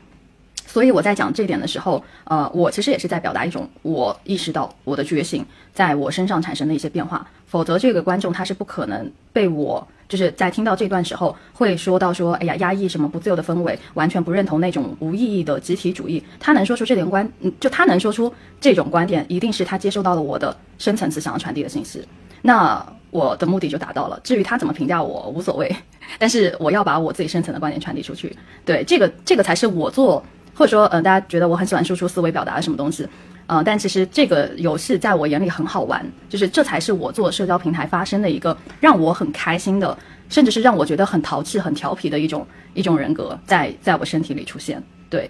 [0.67, 9.87] 所以我在讲这点的时候，呃，我其实也是在表达一种我意识到我的觉醒在我身上产生的一些变化，否则这个观众他是不可能被我。
[10.11, 16.23] 就是在听到这段时候，会说到说，哎呀，压抑什么不自由的氛围，完全不认同那种无意义的集体主义。
[16.41, 22.05] 他能说出这点观，嗯，就他能说出这种观点，一定是他接收到了我的深层次想要传递的信息。
[22.43, 24.19] 那我的目的就达到了。
[24.25, 25.75] 至于他怎么评价我，无所谓。
[26.19, 28.37] 但是我要把我自己深层的观点传递出去。
[28.65, 30.21] 对，这个这个才是我做，
[30.55, 33.07] 或者说，嗯，大家觉得我很喜欢输出思维表达什么东西。
[33.53, 44.81] 嗯，但其实这个游戏在我眼里很好玩，就是这才是我做社交平台发生的一个让我很开心的，甚至是让我觉得很淘气、很调皮的一种一种人格在在我身体里出现。
[45.09, 45.29] 对，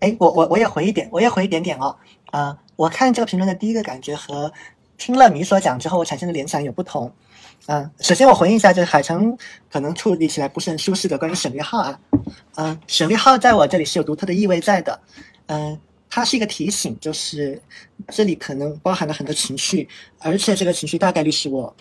[0.00, 1.96] 哎，我我我也回一点，我也回一点点哦。
[2.32, 4.52] 啊，我看这个评论的第一个感觉和
[4.98, 7.10] 听了你所讲之后我产生的联想有不同。
[7.64, 9.34] 嗯，首先我回应一下，就是海城
[9.72, 11.98] 可能处理起来不是很舒适的关于省略号啊。
[12.56, 15.00] 嗯，省略号在我这里是有独特的意味在的。
[15.46, 15.80] 嗯。
[16.16, 17.60] 它是一个提醒，就是
[18.08, 19.86] 这里可能包含了很多情绪，
[20.18, 21.76] 而且这个情绪大概率是我，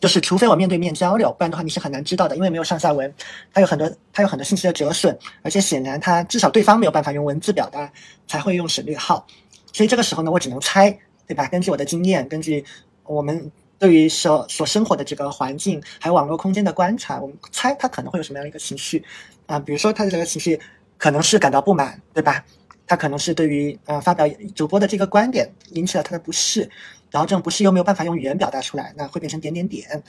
[0.00, 3.14] 就是除非我面对面交流，不然的话你是很难知道的，因为没有上下文，
[3.52, 7.88] 它有很多它有很多信息的折损，而且显然它至少对方没有办法用文字表达，
[8.26, 9.24] 才会用省略号，
[9.72, 11.46] 所以这个时候呢，我只能猜，对吧？
[11.46, 12.64] 根据我的经验，根据
[13.04, 19.04] 我们对于所所生活的这个环境还有网络空间的观察，我们猜他可能会有什么样的一个情绪
[19.46, 19.60] 啊？
[19.60, 20.58] 比如说他的这个情绪
[20.96, 22.44] 可能是感到不满，对吧？
[22.88, 26.68] 他可能是对于呃发表主播的这个观点引起了他的不适，
[27.10, 30.02] 然后这种不适又没有办法用语言表达出来，那会变成点点点。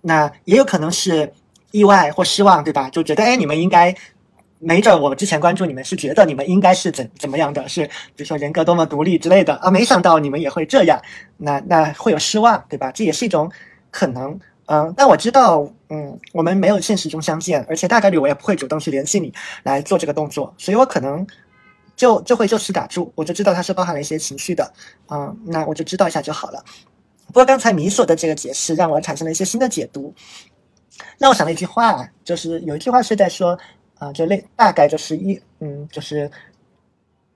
[0.00, 1.30] 那也有可能是
[1.72, 2.88] 意外或失望，对吧？
[2.88, 3.94] 就觉得哎，你们应该
[4.60, 11.00] 没准我之前关注你们是觉得你们应该是怎怎么样的，是比如说人格多么独立之类的啊，没想到你们也会这样，
[11.36, 12.92] 那那会有失望，对吧？
[12.92, 13.50] 这也是一种
[13.90, 14.38] 可能。
[14.66, 19.32] 嗯，但我知道，嗯，我们没有现实中相见，而且大概率我也不会主动去联系你
[19.64, 21.26] 来做这个动作，所以我可能。
[22.00, 24.72] 就就会就此打住，我就知道它是包含了一些情绪的，
[25.10, 26.64] 嗯，那我就知道一下就好了。
[27.26, 30.14] 不过刚才米索的这个解释让我产生了一些新的解读，
[31.18, 33.58] 让我想了一句话，就是有一句话是在说，
[33.98, 36.30] 啊，就类大概就是一，嗯，就是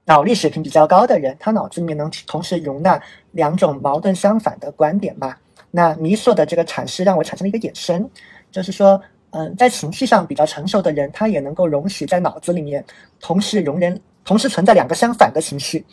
[0.06, 2.98] 脑力水平比较高的人，他脑子里面能同时容纳
[3.32, 5.38] 两种矛盾相反的观点吧。
[5.70, 8.08] 那米索的这个阐释让我产生了一个衍生，
[8.50, 8.98] 就是说，
[9.32, 12.82] 嗯，在情绪上比较成熟的人，他也能够容许在脑子里面
[13.20, 14.00] 同时容忍。
[14.24, 15.84] 同时存在两个相反的情绪，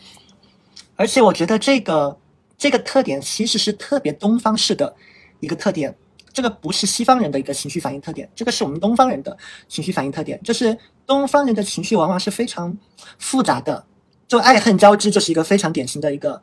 [0.96, 2.18] 而且我觉得这个
[2.58, 4.96] 这个特点其实是特别东方式的
[5.42, 5.94] 一个特点，
[6.32, 12.78] 这个不是西方人的一个情绪反应特点，这个是我们东方人的情绪反应特点，就是东方人的情绪往往是非常
[13.20, 13.86] 复杂的，
[14.28, 16.42] 就爱恨交织，就是一个非常典型的一个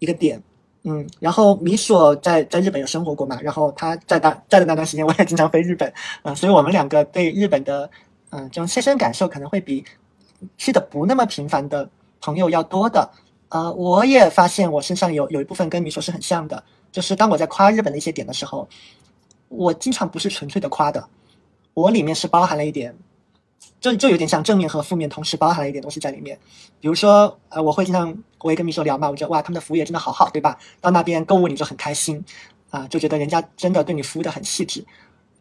[0.00, 0.42] 一个点，
[0.82, 5.92] 嗯，然后米索在在日本有生活过嘛，然后他在那在的那段时间，我也经常飞日本，
[6.24, 7.88] 嗯，所以我们两个对日本的
[8.30, 9.84] 嗯这种切身感受可能会比。
[10.56, 11.88] 去的不那么频繁的
[12.20, 13.10] 朋友要多的，
[13.48, 18.68] 呃，我也发现我身上有有一部分跟米说是很像的，就是当我在夸日本的一些点的时候，
[19.48, 21.08] 我经常不是纯粹的夸的，
[21.74, 22.96] 我里面是包含了一点，
[23.80, 26.38] 就就有点像正面和负面同时包含了一点东西在里面。
[26.80, 30.58] 比如说，呃，我会经常我也跟米说聊嘛，我觉得哇，他们的服务业真的好好，对吧？
[30.80, 32.24] 到那边购物你就很开心，
[32.70, 34.84] 啊，就觉得人家真的对你服务的很细致。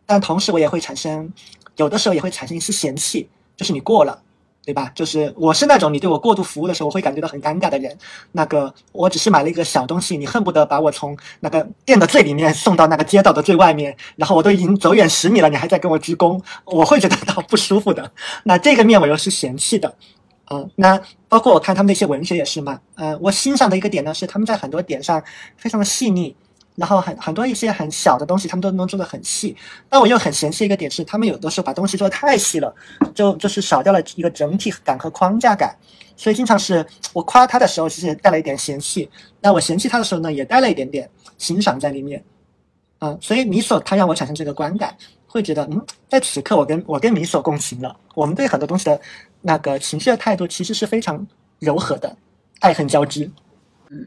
[0.05, 1.31] 但同时我也会产生，
[1.77, 4.21] 有的时候也会产生一丝嫌弃，就是你过了。
[4.63, 4.91] 对吧？
[4.93, 7.97] 就是我是那种你对我过度服务的时候，我会感觉到很尴尬的人。
[8.33, 18.11] 那个我只是买了一个小东西，你恨不得把我从那个店的最里面送到那个街道的最外面，然后我都已经走远十米了，你还在跟我鞠躬，我会觉得到不舒服的。
[18.43, 19.95] 那这个面我又是嫌弃的，
[20.51, 25.23] 嗯，那包括我看他们那些文学也是嘛，呃，我欣赏的一个点呢是他们在很多点上
[25.57, 26.35] 非常的细腻，
[26.75, 29.55] 然后很很多一些很小的东西，他们都能做得很细。
[29.89, 32.73] 但我又很嫌弃一个点是，他们有的时候把东西做得太细了，
[33.13, 35.75] 就就是少掉了一个整体感和框架感。
[36.15, 39.07] 所以经常是我夸他的时候，其实带了一点嫌弃；
[39.41, 42.23] 那我嫌弃他的时候呢，也带了一点点欣赏在里面。
[42.99, 47.97] 嗯，所以米索他让我产生这个观感，会觉得嗯，在此刻我跟我跟米索共情了。
[48.13, 49.01] 我们对很多东西的
[49.41, 51.25] 那个情绪的态度，其实是非常
[51.57, 52.15] 柔和的，
[52.59, 53.29] 爱恨交织。
[53.89, 54.05] 嗯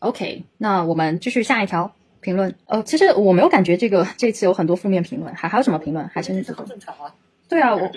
[0.00, 2.54] ，OK，那我们继续下一条评论。
[2.66, 6.06] 呃，其实我没有感觉这个 这次有很多负面评论，还还有什么评论？
[6.08, 7.12] 海参很正常啊。
[7.48, 7.90] 对啊，我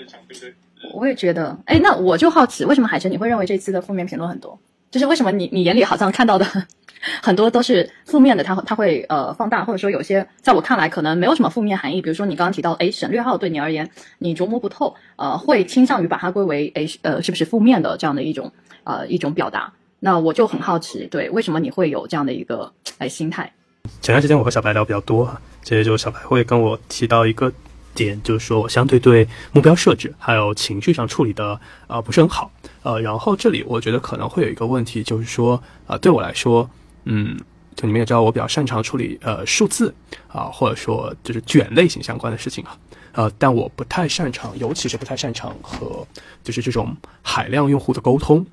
[0.94, 1.56] 我也觉得。
[1.66, 4.58] 哎，那我就好奇，为什么海参你会认为这次的负面评论很多？
[4.90, 6.46] 就是为什么你你眼里好像看到的
[7.22, 12.02] 很多都是负面的，他他会呃放大，或者说有些在我看来可能没有什么负面含义。
[12.02, 13.88] 比如说你刚刚提到，哎，省略号对你而言
[14.18, 18.52] 你琢磨不透，呃，会倾向于把它归为哎呃是不是负面的这样的一种
[18.84, 19.72] 呃一种表达。
[20.04, 23.52] 那我就很好奇，对，为什么你会有这样的一个哎心态？
[24.00, 27.52] 前段时间我和小白聊比较多哈，其实就小白会跟我提到一个
[27.94, 32.50] 点，就是说我相对对目标设置还有情绪上处理的啊不是很好，
[32.82, 36.68] 呃，然后这里我觉得可能会有一个问题，就是说啊对我来说，
[37.04, 37.38] 嗯，
[37.76, 39.94] 就你们也知道我比较擅长处理呃数字
[40.26, 42.76] 啊或者说就是卷类型相关的事情啊，
[43.12, 46.04] 呃，但我不太擅长，尤其是不太擅长和
[46.42, 48.44] 就是这种海量用户的沟通。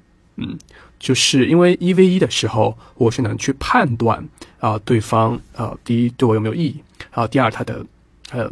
[0.42, 0.58] 嗯，
[1.00, 4.28] 就是因为一 v 一的时候，我是能去判断
[4.60, 7.86] 啊，对方啊，第一对我有没有意义，然后第二他的，
[8.34, 8.52] 嗯，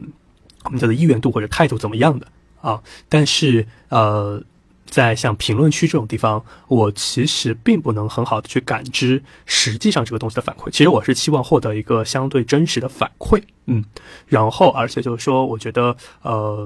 [0.64, 2.26] 我们叫做意愿度或者态度怎么样的
[2.62, 2.82] 啊。
[3.10, 4.42] 但是呃，
[4.86, 10.70] 在像评论区这种地方，我其实并不能很好的去感知实际上这个东西的反馈。
[10.70, 13.84] 其实我是期望获得一个相对真实的反馈，嗯，
[14.26, 16.66] 然后而且就是说，我觉得呃，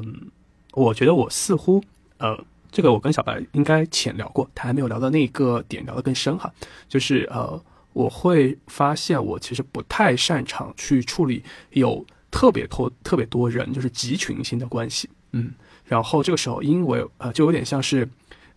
[0.73, 1.83] 我觉得我似乎
[2.19, 2.37] 呃。
[2.71, 6.49] 这个我跟小白应该浅聊过，他还没有聊到那个点聊得更深哈。
[6.87, 15.51] 就是呃，我会发现我其实不太擅长去处理有特别多特别多人，就是集群性的关系，嗯。
[15.83, 18.07] 然后这个时候，因为呃，就有点像是，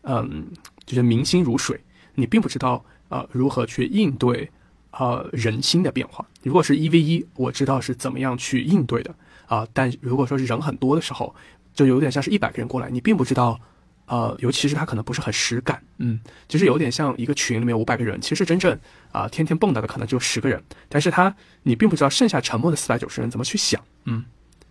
[0.02, 0.46] 嗯，
[0.86, 1.80] 就是民心如水，
[2.14, 4.48] 你并不知道呃如何去应对
[4.92, 6.24] 呃人心的变化。
[6.44, 9.12] 如果是一 v 一，我知道是怎么样去应对的
[9.46, 9.66] 啊。
[9.72, 11.34] 但如果说是人很多的时候，
[11.74, 13.58] 就有点像是一百个人过来，你并不知道。
[14.06, 18.78] 呃，尤其是他可能不是很实感，嗯，就是有点像一个群里面五百个人，其实真正
[19.10, 24.22] 啊天天蹦跶的可能只有十个人，但是他你并不知道剩下沉默的四百九十人怎么去想，嗯，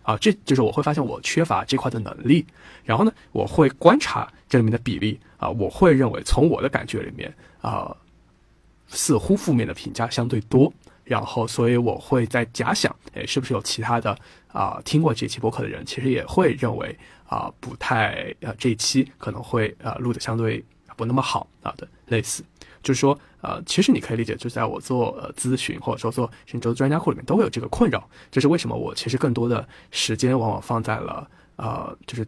[0.02, 2.46] 啊，这就是我会发现我缺乏这块的能力，
[2.84, 7.92] 然后呢，我会观察这里面的比例啊，我会认为从我的感觉里面啊，
[8.86, 14.16] 似乎负面的评价相对多，然后所以我会在假想，哎，是不是有其他的
[14.46, 16.96] 啊听过这期播客的人，其实也会认为。
[17.34, 20.64] 啊，不太呃，这一期可能会呃录的相对
[20.96, 22.44] 不那么好啊的类似，
[22.80, 32.24] 就是说呃，其实你可以理解，就在我做呃咨询或者说做神州专家库里面都会有这个困扰，就是为什么我其实更多的时间往往放在了呃，就是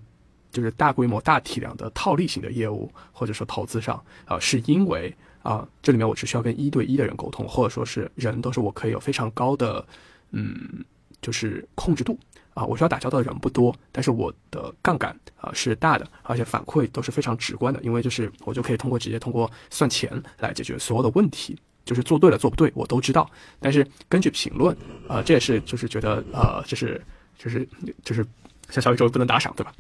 [0.51, 5.15] 就是大规模大体量的套利型的业务或者说投资上啊，是因为
[5.45, 9.87] 啊这里面我只需要跟一对一的人沟通，或者说是人都是我可以有非常高的
[10.33, 10.85] 嗯，
[11.21, 12.19] 就是控制度。
[12.57, 23.31] 啊，我需要打交道的人不多，但是我的杠杆啊是大的，而且反馈都是非常直观的，因为就是我就可以通过直接通过算钱来解决所有的问题，就是做对了做不对我都知道。
[23.61, 24.75] 但是根据评论，
[25.07, 26.99] 啊，这也是就是觉得呃，就是
[27.37, 27.69] 就是
[28.03, 28.27] 就是
[28.71, 29.71] 像小宇宙不能打赏对吧？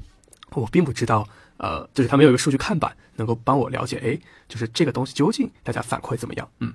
[0.53, 6.47] 我并不知道，呃，就是他们有一个数据看板能够帮我了解，哎，就是这个东西究竟大家反馈怎么样？
[6.61, 6.75] 嗯，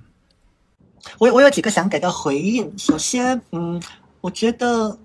[1.20, 3.80] 我我有几个想给的回应，首先，嗯，
[4.20, 4.98] 我觉得。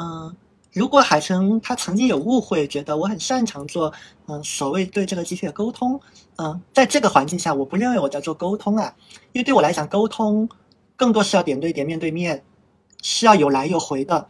[0.00, 0.34] 嗯，
[0.72, 3.92] 如果海城他曾经有误会，觉得我很擅长做
[4.26, 6.00] 嗯所谓对这个机器的沟通，
[6.36, 8.94] 嗯，在这个环境下，我不认为我在做沟通啊，
[9.32, 10.48] 因为对我来讲，沟通
[10.96, 12.42] 更多是要点对点、面对面，
[13.02, 14.26] 是要有来有回的，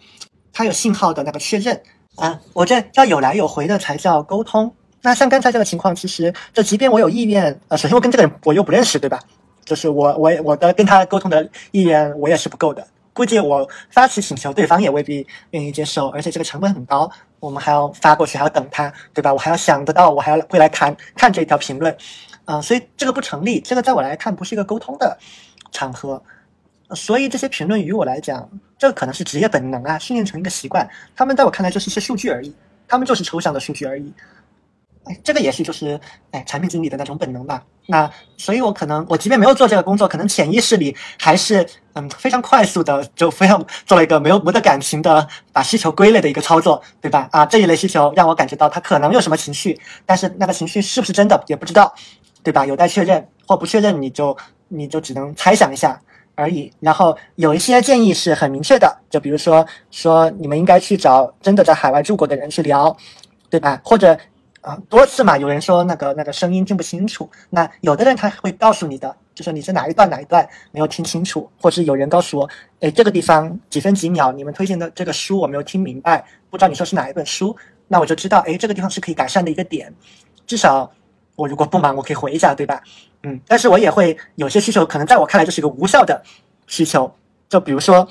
[0.53, 1.81] 它有信号的那个确认
[2.17, 4.73] 啊，我这要有来有回的才叫沟通。
[5.03, 9.21] 那像刚才这个情况，其实就即便我有意愿，呃，首先我跟这个人我又不认识，对吧？
[9.65, 12.87] 就是我我我的跟他沟通的意愿，我也是不够的。
[13.19, 19.35] 估计我发起请求，对方也未必愿意接受，而且这个成本很高，我们还要发过去，还要等他，对吧？
[19.35, 21.93] 我还要想得到，我还要会来谈看这条评论，
[22.45, 25.19] 啊，所以这个不成立，这个在我来看不是一个沟通的
[25.73, 26.23] 场合，
[26.95, 32.55] 所以这些评论于我来讲，这可能是职业本能啊，训练成一个习惯，他们在我看来就是一些数据而已，
[32.87, 34.13] 他们就是抽象的数据而已。
[35.23, 35.99] 这个也是就是
[36.31, 37.63] 哎，产品经理的那种本能吧。
[37.87, 47.29] 那所以，我可能我即便没有做这个工作，可能潜意识里还是嗯非常快速的就非常做了一个没有没得感情的把需求归类的一个操作，对吧？
[47.33, 51.95] 啊，这一类需求让我感觉到他可能有什么情绪，但是那个情绪是不是真的也不知道，
[52.43, 52.67] 对吧？
[52.67, 54.37] 有待确认或不确认，你就
[54.69, 56.01] 你就只能猜想一下。
[56.41, 56.73] 而已。
[56.79, 62.97] 然后有一些建议是很明确的，就比如说说你们应该去找真的在海外住过的人去聊，
[63.51, 63.81] 对吧？
[63.83, 64.17] 或者
[64.61, 72.51] 啊、多次嘛，有人说那个那个声音听不清楚，那有的人他会告诉你的，就是你是哪一段哪一段没有听清楚，或是有人告诉我，
[72.81, 77.57] 哎，这个地方几分几秒，你们推荐的这个书我没有听明白，不知道你说是哪一本书，
[77.87, 79.95] 那我就知道，哎，这个地方是可以改善的一个点，
[80.47, 80.91] 至少
[81.37, 82.83] 我如果不忙，我可以回一下，对吧？
[83.23, 86.23] 嗯，但是我也会有些需求，可能在我看来就是一个无效的
[86.67, 87.13] 需求，
[87.49, 88.07] 就比如说，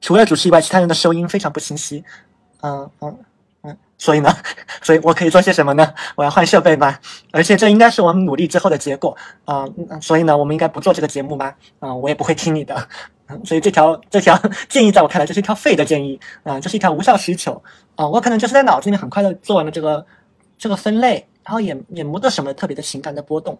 [0.00, 2.04] 除了主持以外，其他人的收音非常不清晰，
[2.60, 3.18] 嗯嗯嗯，
[3.98, 4.34] 所以呢，
[4.82, 5.92] 所以我可以做些什么呢？
[6.14, 6.98] 我要换设备吗？
[7.32, 11.54] 而且这应该是我们努力之后的结果啊、嗯所以呢，我们应该不做这个节目吗？
[11.78, 12.88] 啊、我也不会听你的，
[13.44, 14.38] 所以这条这条
[14.68, 17.62] 建议在我看来就是一条废的建议啊、这是一条无效需求
[17.96, 20.04] 啊、我可能就是在脑子里面很快的做完了这个
[20.58, 23.58] 这个分类，然后也也没得什么特别的情感的波动，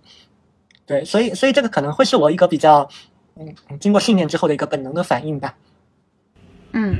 [0.86, 2.86] 对，所以所以这个可能会是我一个比较
[3.36, 5.54] 嗯经过训练之后的一个本能的反应吧。
[6.72, 6.96] 嗯，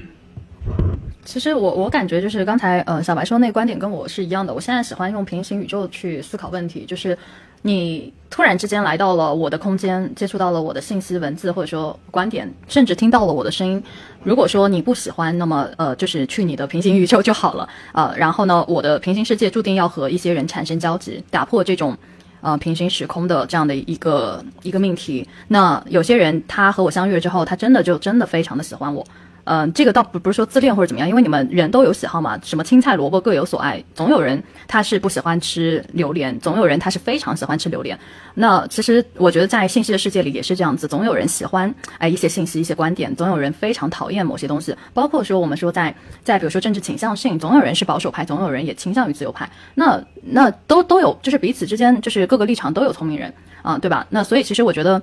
[1.27, 4.55] 其实我我感觉就是刚才呃小白说那个观点跟我是一样的。
[4.55, 7.18] 我现在喜欢用平行宇宙去思考问题，就是
[7.62, 13.83] 你突然之间来到了我的空间，接触到了我的信息、文字或者说观点，甚至听到了我的声音。
[14.22, 21.97] 如果说你不喜欢，那么呃就是去你的平行宇宙就好了、呃然后呢，我的平行世界注定要和一些人产生交集，打破这种。
[22.43, 29.05] 呃，平行时空的这样的一个一个命题，那有些人他和我相遇了之后，他真的就真的非常的喜欢我，
[29.47, 37.97] 嗯、这个倒不不是说自恋或者怎么样，因为你们人都有喜好嘛，什么青菜萝卜各有所爱，总有人他是不喜欢吃榴莲，总有人他是非常喜欢吃榴莲。
[38.35, 44.75] 那其实我觉得在信息的世界里也是这样子，总有人喜欢哎一些信息、一些观点，总有人非常讨厌某些东西。
[44.93, 45.95] 包括说我们说在
[46.25, 49.49] 在比如说政治倾向性，总有人是保守派，总有人也倾向于自由派。
[49.77, 53.33] 那那都都有，就是彼此之间就是各个立场都有聪明人
[53.63, 54.07] 啊、对吧？
[54.11, 55.01] 那所以其实我觉得。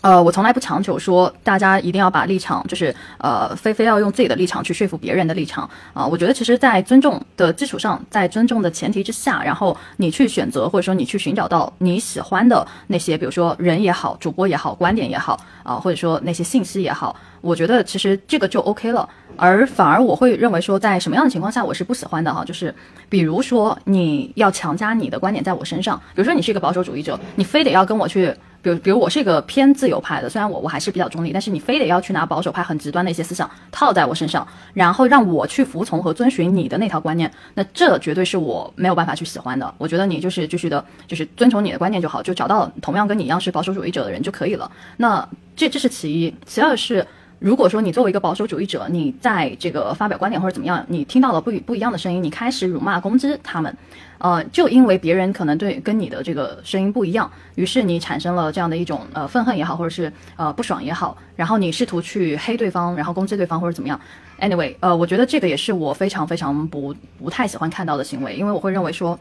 [0.00, 19.08] 呃，我从来不强求说大家一定要把立场，就是呃，非非要用自己的立场去说服别人的立场啊、我觉得其实，在尊重的基础上，在尊重的前提之下，然后你去选择或者说你去寻找到你喜欢的那些，比如说人也好，主播也好，观点也好啊、或者说那些信息也好，我觉得其实这个就 OK 了。
[19.36, 22.74] 而反而我会认为说，在什么样的情况下我是不喜欢的哈，就是
[23.08, 28.34] 比如说你要强加你的观点在我身上，比如说你是一个保守主义者，你非得要跟我去。
[28.62, 39.74] 比如，比如我是一个偏自由派的，虽然我我还是比较中立，但是你非得要去拿保守派很极端的一些思想套在我身上，然后让我去服从和遵循你的那套观念，那这绝对是我没有办法去喜欢的。
[39.76, 44.70] 我觉得你就是继续的，就是遵从你的观念就好，就找到同样跟你一样是保守主义者的人就可以了。
[44.96, 47.06] 那这这是其一，其二是。
[47.44, 53.76] 如果说你作为一个保守主义者，你在这个发表观点或者怎么样，你听到了不不一样的声音，你开始辱骂攻击他们，
[54.16, 64.00] 呃，就因为别人可能对跟你的这个声音不一样，于是你产生了这样的一种呃愤恨也好，或者是呃不爽也好，然后你试图去黑对方，然后攻击对方或者怎么样。
[64.40, 69.20] Anyway，呃，我觉得这个也是我非常非常不不太喜欢看到的行为，因为我会认为说。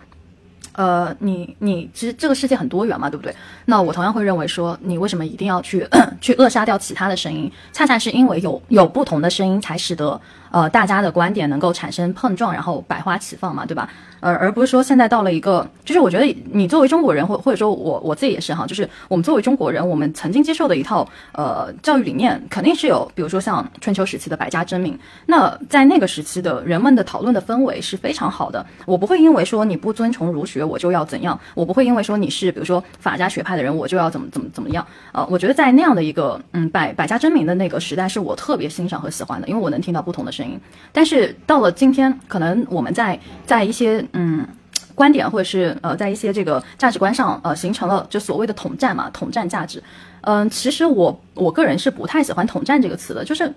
[0.72, 3.36] 呃，你你其实这个世界很多元嘛，对不对？
[3.66, 5.88] 那我同样会认为说，你为什么一定要去
[6.20, 7.51] 去扼杀掉其他的声音？
[7.72, 10.20] 恰恰是因为有有不同的声音，才使得
[10.54, 13.89] 呃大家的观点能够产生碰撞，然后百花齐放嘛，对吧？
[14.20, 28.66] 呃，而不是说现在到了一个，就是我觉得你作为中国人，或或者说我我自己也是哈，就是我们作为中国人，我们曾经接受的一套呃教育理念，肯定是有，比如说像春秋时期的百家争鸣，那在那个时期的人们的讨论的氛围是非常好的。
[28.86, 34.86] 我不会因为说你不遵从儒学，我就要怎样；我不会因为说你是比如说法家学派的人，我就要怎么怎么怎么样。
[35.12, 40.42] 呃，我觉得在那样的一个嗯百百家争鸣的那个时代，是我特别欣赏和喜欢的，因为我能听到不同的声
[40.91, 44.47] 但是到了今天，可能我们在在一些嗯。
[44.95, 49.81] 观点或者是呃，在一些这个价值观上，呃，形成了就所谓的统战嘛，统战价值。
[50.21, 53.51] 嗯、其实我我个人是不太喜欢统战这个词的，就是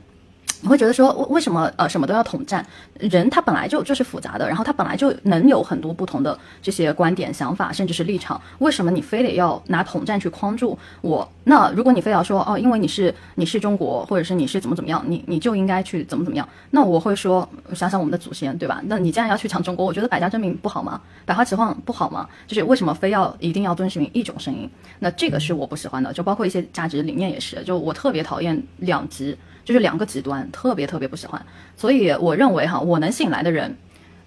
[0.62, 2.64] 你会觉得说，为为什么呃什么都要统战？
[2.98, 8.40] 人他本来就就是复杂的，然后他本来就能有很多不同的这些观点、想法，甚至是立场。
[8.58, 11.28] 为什么你非得要拿统战去框住我？
[11.44, 16.48] 那如果你非要说哦，因为你是你是中国，或者是你是怎么怎么样，你你就应该去怎么怎么样？
[16.70, 18.80] 那我会说，想想我们的祖先，对吧？
[18.86, 21.00] 那你既然要去抢中国，我觉得百家争鸣不好吗？
[21.26, 22.26] 百花齐放不好吗？
[22.46, 24.68] 就是为什么非要一定要遵循一种声音？
[25.00, 29.36] 那这个是我不喜欢的，就包括一些价值理念也是，就我特别讨厌两极。
[29.66, 31.44] 就是两个极端，特别特别不喜欢。
[31.76, 33.76] 所以我认为哈，我能吸引来的人，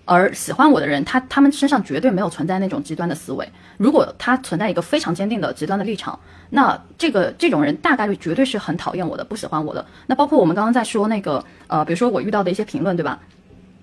[0.05, 3.49] 而喜欢我的人，他他们身上绝对没有存在那种极端的思维。
[3.77, 6.19] 如果他存在一个非常坚定的极端的立场，
[6.49, 9.83] 那这个这种人大概率绝对是很讨厌我的，不喜欢我的。
[10.07, 13.17] 那包括我们刚刚在说那个呃，比如说我遇到的一些评论，对吧？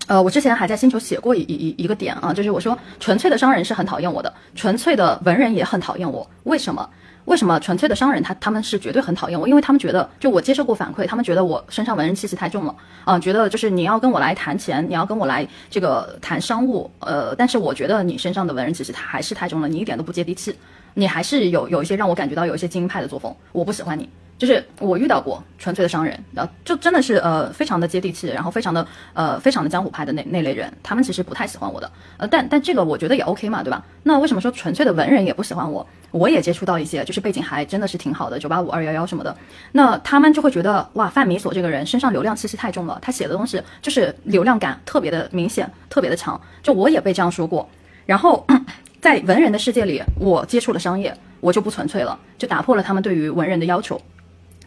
[0.09, 6.29] 呃，我之前还在星球写过一一一个点啊，就是我说纯粹的商人是很讨厌我的，纯粹的文人也很讨厌我。
[6.45, 6.89] 为什么？
[7.27, 9.47] 为什么纯粹的商人他他们是绝对很讨厌我？
[9.47, 12.75] 因为他们觉得，就我接受过反馈，他们觉得我身上文人气息太重了
[13.05, 20.57] 啊、觉得就是你要跟我来谈钱，你要跟我来这个谈商务，呃，但是我觉得你身上的文人气息它还是太重了，你一点都不接地气，
[20.95, 24.09] 你还是有有一些让我感觉到有一些精英派的作风，我不喜欢你。
[24.39, 33.85] 就是我遇到过纯粹的商人，然后，就真的是呃非常的接地气，然后非常的呃非常的江湖派的那那类人，他们其实不太喜欢我的，呃，但但这个我觉得也 OK 嘛，对吧？
[34.03, 35.87] 那为什么说纯粹的文人也不喜欢我？
[36.11, 39.37] 我也接触到一些，就是背景还真的是挺好的，九八五二幺幺什么的，
[39.73, 47.69] 那他们就会觉得哇，范米索这个人身上流量气息太重了，他写的东西就是流量感特别的明显，特别的强，就我也被这样说过，
[48.05, 48.47] 然后。
[48.99, 54.01] 在文人的世界里，我接触了商业，我就不纯粹了，就打破了他们对于文人的要求。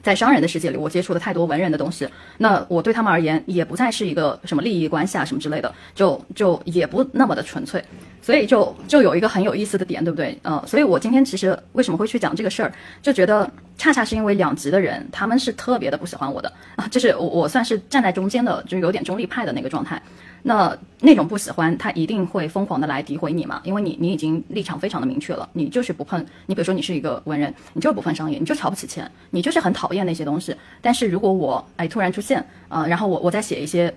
[0.01, 7.83] 在商人的世界里，我接触了太多文人的东西，那我对他们而言也不再是一个什么利益关系啊什么之类的，就就也不那么的纯粹，
[8.21, 10.37] 所以就就有一个很有意思的点，对不对？
[10.43, 12.71] 呃，所以我今天其实为什么会去讲这个事儿，
[13.01, 20.01] 就觉得恰恰是因为两极的人，他们是特别的不喜欢我的啊， 就是我我算是站在中间的，就是有点中立派的那个状态。
[20.41, 30.55] 那那种不喜欢，他一定会疯狂的来诋毁你嘛，因为你你已经立场非常的明确了，你就是不碰，你比如说你是一个文人，你就是不碰商业，你就瞧不起钱，你就是很讨厌那些东西。
[30.81, 33.93] 但是如果我哎突然出现，啊、然后我我再写一些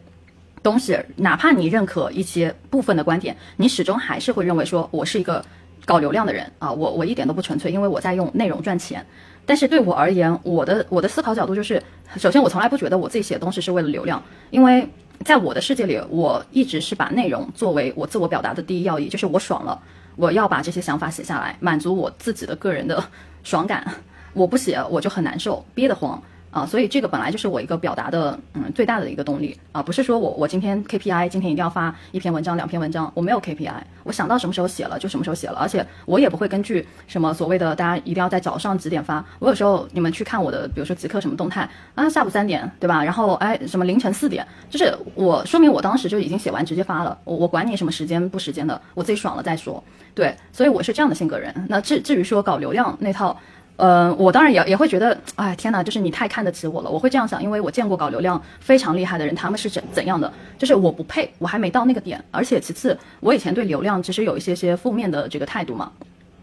[0.63, 5.45] 东西，哪怕你认可一些部分的观点，你始终还是会认为说我是一个
[5.85, 9.05] 搞流量的人啊，我我一点都不纯粹，因为我在用内容赚钱。
[9.45, 11.83] 但是对我而言，我的我的思考角度就是，
[12.17, 14.89] 首先我从来不觉得我自己写东西是为了流量，因为
[15.25, 19.81] 在我的世界里，我一直是把内容作为我自我表达的第一要义，就是我爽了，
[20.17, 23.03] 我要把这些想法写下来，满足我自己的个人的
[23.43, 23.87] 爽感。
[24.33, 26.21] 我不写我就很难受，憋得慌
[26.53, 33.73] 啊，所以这个本来就是我一个表达的嗯最大的一个动力啊，不是说我我今天 KPI 今天一定要发一篇文章两篇文章，我没有 KPI，
[34.05, 43.03] 我想到什么时候写了就什么时候写了，而且我也不会根据什么所谓的大家一定要在早上几点发，我有时候你们去看我的，比如说即刻什么动态啊，下午三点对吧？
[43.03, 49.83] 然后哎什么凌晨四点，就是我说明我当时就已经写完直接发了，我我管你什么时间不时间的，我自己爽了再说，
[50.15, 51.55] 对，所以我是这样的性格人。
[51.71, 53.35] 那至至于说搞流量那套。
[53.77, 56.91] 呃，我当然也也会觉得，哎，天哪，就是你太看得起我了。
[56.91, 60.33] 我会这样想，因为我见过搞流量非常厉害的人，他们是怎怎样的？
[60.57, 62.23] 就是我不配，我还没到那个点。
[62.31, 65.91] 而且其次，我以前对流量其实有一些些负面的这个态度嘛。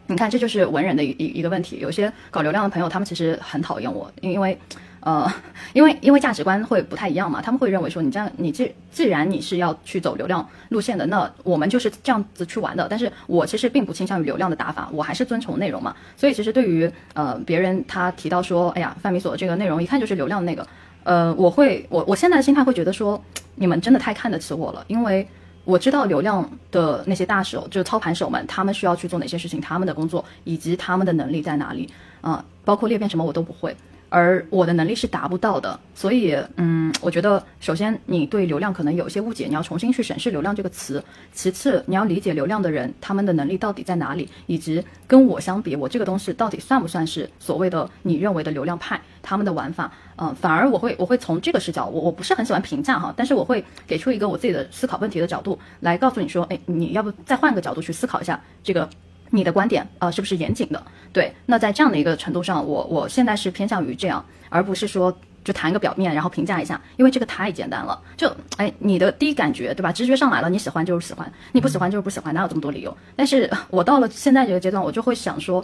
[0.07, 1.77] 你看，这就是文人的一一一个问题。
[1.79, 4.57] 有些搞流量的朋友，他们其实很讨厌我，因因为，
[5.01, 5.31] 呃，
[5.73, 7.41] 因为因为价值观会不太一样嘛。
[7.41, 12.87] 他们会认为说，你这样，你既既然你是要去走流量路线的，那我们就是这样子去玩的。
[12.89, 15.95] 但是我其实并不倾向于流量的打法，我还是遵从内容嘛。
[16.15, 20.67] 所以其实对于呃别人他提到说，哎呀，范米索这个内容一看就是流量那个，
[21.03, 23.21] 呃，我会我我现在的心态会觉得说，
[23.55, 25.27] 你们真的太看得起我了，因为。
[25.65, 31.87] 我知道流量的那些大手，就是操盘手们，他们需要去做哪些事情，他们的工作以及他们的能力在哪里
[32.21, 33.75] 啊、包括裂变什么我都不会，
[34.09, 41.03] 而我的能力是达不到的，所以嗯，我觉得首先你对流量可能有一些误解，你要重新去审视流量这个词。
[41.31, 49.91] 其次，你要理解流量的人他们的能力到底在哪里，以及跟我相比，我这个东西到底算不算是所谓的你认为的流量派他们的玩法？
[50.17, 58.89] 嗯，反而我会我会从这个视角，我我不是很喜欢评价哈，但是我会给出一个我自己的思考问题的角度来告诉你说，哎，你要不再换个角度去思考一下这个
[59.29, 60.83] 你的观点啊、呃是不是严谨的？
[61.11, 67.99] 对，那在这样的一个程度上，我我现在是偏向于这样，而不是说就谈个表面，然后评价一下，因为这个太简单了。
[68.17, 69.91] 就哎，你的第一感觉对吧？
[69.91, 72.95] 直觉上来了，你喜欢就是喜欢，你不喜欢就是不喜欢，哪有这么多理由？
[73.15, 75.63] 但是我到了现在这个阶段，我就会想说。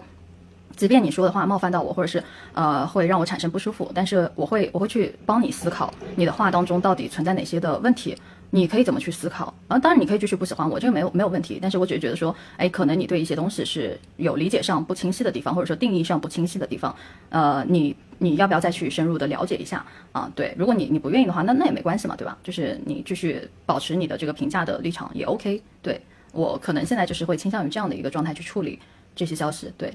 [0.75, 8.13] 即便你说的话冒犯到我，或者是呃会让我产生不舒服，但是我会我会去帮你思考你的话当中到底存在哪些的问题，
[8.51, 9.77] 你可以怎么去思考啊？
[9.77, 16.95] 当然你可以继续不喜欢我，这个没有没有问题，但是我只是觉得说，哎，可能你对一些东西是有理解上不清晰的地方，或者说定义上不清晰的地方，
[17.29, 20.31] 呃，你你要不要再去深入的了解一下啊？
[20.35, 22.37] 对，如果你你不愿意的话，那那也没关系嘛，对吧？
[22.43, 25.61] 就是你继续保持你的这个评价的立场也 OK。
[25.81, 25.99] 对
[26.31, 28.79] 我可能现在就是会倾向于这样的一个状态去处理
[29.15, 29.93] 这些消息，对。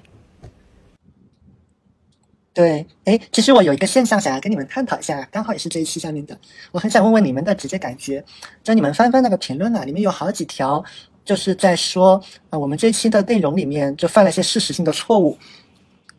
[2.52, 6.36] 对，哎，其实我有一个现象想要跟你们探讨一下，刚好也是这一期下面的，
[6.72, 8.22] 我很想问问你们的直接感觉。
[8.64, 10.84] 就你们翻翻那个评论啊，里面有好几条
[11.24, 12.20] 就是在说，
[12.50, 15.38] 呃，我们这一期的内容里面就犯了一些事实性的错误。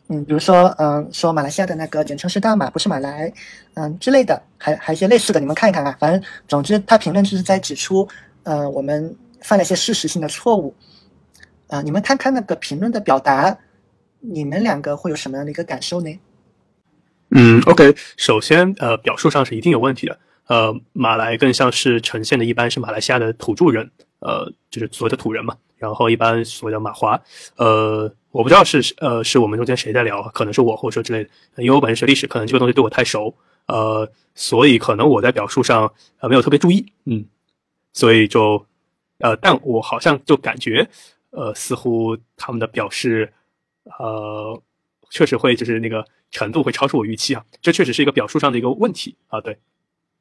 [0.08, 3.30] 嗯，比如说，嗯，说马来西亚的那个简称是大马，不是马来，
[3.74, 5.94] 嗯之类的，还还有一些类似的，你们看一看啊。
[6.00, 8.08] 反正总之，他评论就是在指出，
[8.44, 10.74] 呃，我们犯了一些事实性的错误。
[11.68, 13.56] 啊、你们看看那个评论的表达，
[14.24, 16.18] 你们两个会有什么样的一个感受呢？
[17.30, 20.18] 嗯，OK，首先，呃，表述上是一定有问题的。
[20.46, 25.56] 呃，马来更像是呈现的一般是马来西亚的土著人，呃，就是所谓的土人嘛。
[25.76, 27.20] 然后一般所谓的马华，
[27.56, 33.34] 呃，我不知道是呃是我们中间谁在聊，可能是我或者说之类的，因为我本身学历史，可能这个东西对我太熟，
[33.66, 37.24] 呃，所以可能我在表述上呃没有特别注意，嗯，
[37.92, 38.64] 所以就
[39.18, 40.88] 呃，但我好像就感觉
[41.30, 43.32] 呃，似乎他们的表示
[43.98, 44.62] 呃，
[45.10, 49.58] 确实会就是那个程度会超出我预期啊，这确实是一个表述上的一个问题啊，对。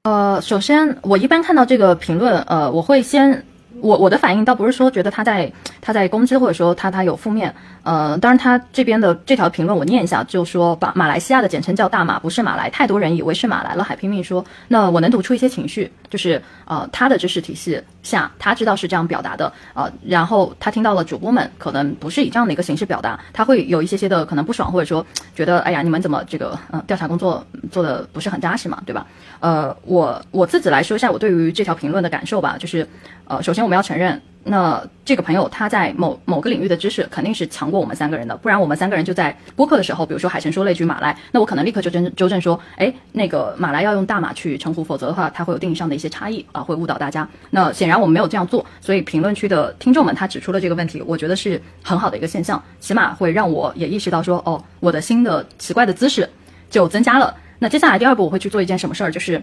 [0.04, 3.46] 呃，首先我一般看到这个评论，呃，我会先。
[3.82, 5.52] 我我的反应倒不是说觉得他在
[5.82, 7.54] 他在攻击或者说他他有负面，
[7.84, 14.46] 呃，当然他这边的这条评论我念一下，就说把马来西亚的简称叫大马，不是马来，太多人以为是马来了，还拼命说。
[14.68, 25.06] 那我能读出一些情绪，就是呃他的知识体系下，他知道是这样表达的，呃，然后他听到了主播们可能不是以这样的一个形式表达，他会有一些些的可能不爽，或者说
[25.36, 29.08] 觉得哎呀你们怎么这个嗯调查工作做的不是很扎实嘛，对吧？
[29.40, 32.88] 呃，我我自己来说一下我对于这条评论的感受吧，就是
[33.32, 34.22] 呃首先我们要承认。
[34.44, 47.26] 那这个朋友他在某某个领域的知识肯定是强过我们三个人的，不然我们三个人就在播客的时候，比如说海神说了一句马来，那我可能立刻就纠纠正说，哎，那个马来要用大马去称呼，否则的话它会有定义上的一些差异啊，会误导大家。
[47.52, 56.28] 那显然我们没有这样做，所以评论区的听众们他指出了这个问题，我觉得是很好的一个现象，起码会让我也意识到说，哦，我的新的奇怪的姿势
[56.68, 57.36] 就增加了。
[57.60, 59.40] 那接下来第二步我会去做一件什么事儿，就是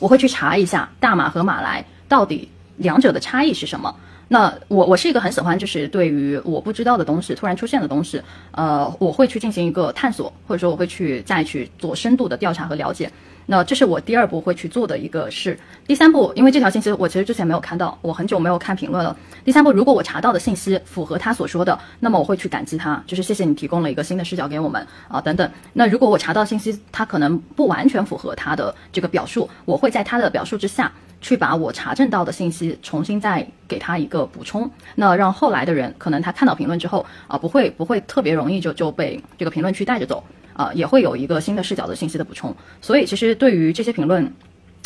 [0.00, 3.94] 我会去查一下大马和马来到底两者的差异是什么。
[4.28, 8.20] 那我我是一个很喜欢，就是对于我不知道的东西突然出现的东西，
[8.52, 13.10] 呃，我会去进行一个探索，或者说我会去再去做深度的调查和了解。
[13.46, 15.58] 那这是我第二步会去做的一个事。
[15.86, 19.14] 第三步，因为这条信息我其实之前没有看到，我很久没有看评论了。
[19.44, 25.48] 第三步，如果我查到的信息符合他所说的，那么我会去感激他，就是谢谢你提供了一个新的视角给我们啊等等。
[25.74, 30.90] 那如果我查到信息他可能不完全符合他的这个表述，我会在他的表述之下。
[31.24, 40.22] 去把我查证到的信息重新再给他一个补充，那让后来的人可能他看到评论之后啊，不会不会特别容易就就被这个评论区带着走
[40.52, 42.54] 啊，也会有一个新的视角的信息的补充。
[42.82, 44.30] 所以其实对于这些评论，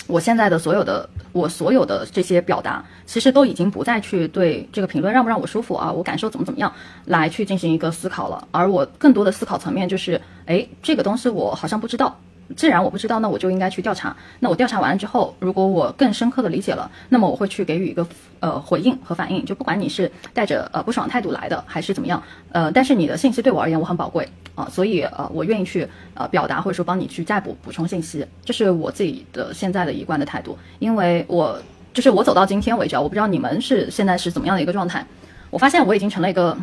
[0.06, 6.72] 我现在的所有的我所有的这些表达，其实都已经不再去对这个评论让不让我舒服啊，我感受怎么怎么样
[7.06, 12.16] 来去进行一个思考了，而我更多的思考层面就是，哎，这个东西我好像不知道。
[12.56, 14.16] 既然我不知道，那我就应该去调查。
[14.40, 18.06] 那我调查完了之后，如果我更深刻的理解了，那么我会去给予一个
[18.40, 19.44] 呃回应和反应。
[19.44, 30.56] 就不管你是带着呃不爽态度来的，还是怎么样，呃，但是你的信息对我而言我很宝贵啊，所以呃我愿意去呃表达或者说帮你去再补补充信息，这是我自己的现在的一贯的态度。
[30.78, 31.60] 因为我
[31.92, 35.06] 就是我走到今天为止，我不知道你们是现在是怎么样的一个状态。
[35.50, 36.56] 我发现我已经成了一个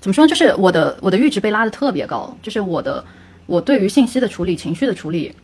[0.00, 3.04] 怎么说，就是我的我的阈值被拉的特别高，就是我的。
[3.46, 5.34] 我对于信息的处理、情绪的处理，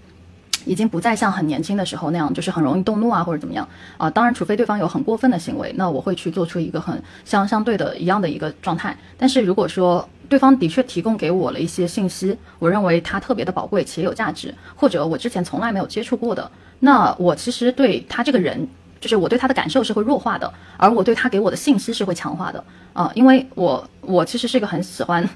[0.64, 4.10] 已经不再像很年轻的时候那样，就是很容易动怒啊，或者怎么样啊。
[4.10, 8.96] 当然，除非对方有很过分的行为，那我会去做出一个很相相对的一样的一个状态。
[9.16, 16.50] 但是如果说对方的确提供给我了一些信息，我认为他特别的宝贵且有价值，或者我之前从来没有接触过的，
[16.80, 18.66] 那我其实对他这个人，
[19.00, 25.28] 就是我对他的感受是会弱化的，而我对他给我的信息是会强化的啊，因为我我其实是一个很喜欢。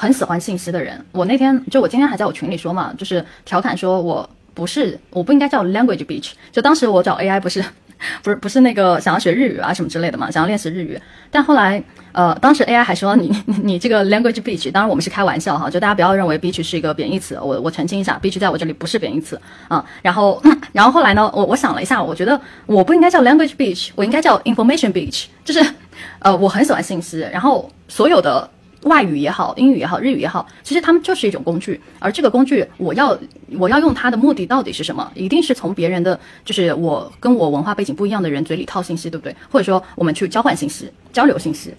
[0.00, 7.62] 很喜欢信息的人，我那天就我今天还在我群里说嘛，就是调侃说我不是我不应该叫 language beach，就当时我找 AI 不是
[8.24, 10.98] 不是不是那个想要学日语啊什么之类的嘛，想要练习日语，
[11.30, 11.82] 但后来
[12.12, 19.38] 呃当时 AI 还说你你你这个 language beach，当然我们是开玩笑哈，就大家不要认为 beach 是一个贬义词，我我澄清一下，beach 在我这里不是贬义词
[19.68, 20.42] 啊，然后
[20.72, 25.62] 然后后来呢，我我想了一下，我觉得我不应该叫 language beach，我应该叫 information beach，就是
[26.20, 28.48] 呃我很喜欢信息，然后所有的。
[28.82, 31.80] 外语也好，英语也好，日语也好，其实他们就是一种工具。
[31.98, 33.18] 而这个工具，我要
[33.58, 35.10] 我要用它的目的到底是什么？
[35.14, 39.34] 一定是从别人的，就是我跟我文化背景不一样的人嘴里套信息，对不对？
[39.50, 41.74] 或者说我们去交换信息、交流信息。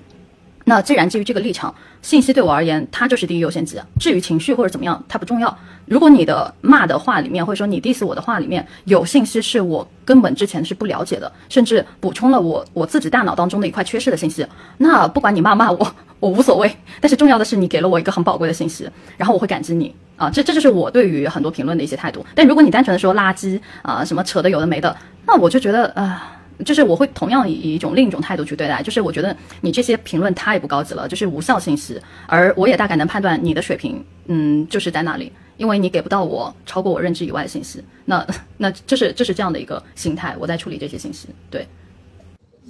[0.65, 3.79] 那既然基于这个立场，信息对我而言，它就是第一优先级。
[3.99, 5.57] 至于情绪或者怎么样，它不重要。
[5.85, 14.45] 如果你的骂的话里面，或者说你 diss 我的话里面有信息是我根本之前是不了解的，甚至补充了我我自己大脑当中的一块缺失的信息，
[14.77, 15.95] 那不管你骂骂我。
[16.21, 18.87] 我无所谓，但是重要的是你给了我一个很宝贵的信息，
[19.17, 22.23] 然后我会感激你啊，这这就是我对于很多评论的一些态度。
[22.35, 24.95] 但如果你单纯的说垃圾啊，什么扯的有的没的，
[25.25, 38.25] 那我就觉得啊，就是我会同样以一种另一种态度去对待，就是我觉得你这些评论太不高级了，就是无效信息，而我也大概能判断你的水平，嗯，就是在那里，因为你给不到我超过我认知以外的信息，那
[38.57, 41.67] 那就是就是这样的一个心态，我在处理这些信息，对，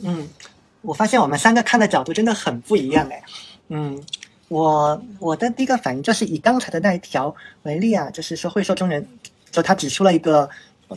[0.03, 0.27] 嗯。
[0.83, 3.23] 我发现我们三个看的角度真的很不一样哎，
[3.69, 4.03] 嗯，
[4.47, 9.07] 我我的第一个反应就是以刚才的那一条为例啊，就是说会说中人，
[9.51, 10.49] 就他指出了一个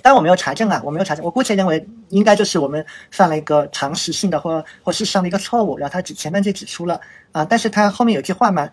[0.03, 7.01] 但我没有查证啊，我没有查证，我姑且认为应该就是我们犯了一个常识性的或或事实上的一个错误，然后他指前半句指出了
[7.33, 8.69] 啊，但是他后面有句话嘛，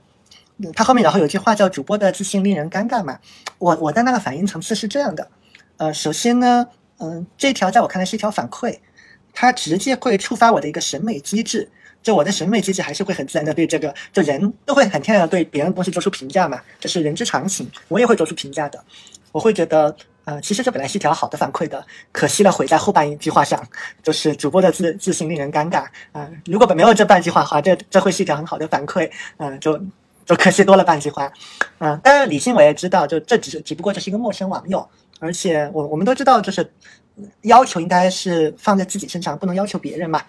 [0.76, 3.20] 他后面然后有句话叫主播的自信令人尴尬嘛，
[3.60, 5.28] 我我的那个反应层次是这样的，
[5.78, 6.68] 呃，首先呢，
[7.00, 8.80] 嗯、这条在我看来是一条反馈，
[9.34, 11.70] 它直接会触发我的一个审美机制。
[12.04, 18.84] 就我的审美机制还是会很自然的对这个，就人都会很天然的对别人的东西做出评价嘛，这是人之常情，我也会做出评价的。
[19.32, 19.96] 我会觉得，
[20.26, 23.62] 呃，其实这本来是一条好的反馈的，可惜了毁在后半一句话上，
[24.04, 29.80] 就是主播的自自信令人尴尬啊、如果没有这半句话的话，这这会是一条很好的反馈，嗯、就
[30.26, 31.32] 就可惜多了半句话，
[31.80, 34.88] 嗯、当然理性我也知道，就这只是只不过这是一个陌生网友，
[35.20, 36.72] 而且我我们都知道，就是
[37.42, 40.22] 要求应该是放在自己身上，不能要求别人嘛，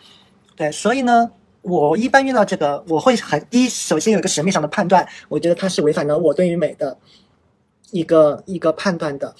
[0.56, 1.30] 对，所以呢。
[1.64, 6.98] 我一般遇到这个，我会很第一，首先有一个审美上的判断，我觉得它是违反了我对于美的
[7.92, 9.32] 一个一个判断的，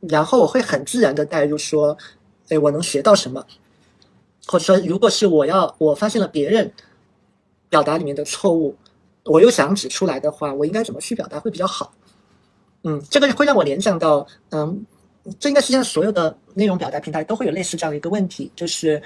[0.00, 1.96] 然后我会很自然的带入说，
[2.48, 3.46] 哎，我能学到什么，
[4.46, 6.72] 或者说，如果是我要我发现了别人
[7.68, 8.74] 表达里面的错误，
[9.24, 11.92] 我又想指出来的话，我应该怎么去表达会比较好？
[12.82, 14.86] 嗯，这个会让我联想到，嗯，
[15.38, 19.02] 这应该世界上所有的内容表达平台都会有类似这样的一个问题，就是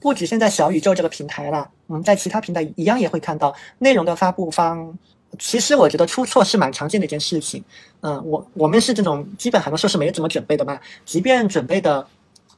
[0.00, 4.98] 不止现在小宇宙这个平台了，嗯，在其他平台一样也会看到内容的发布方。
[5.38, 7.62] 其实我觉得出错是蛮常见的一件事情，
[8.00, 12.06] 嗯，我我们是这种基本很多时候是没怎么准备的嘛，即便准备的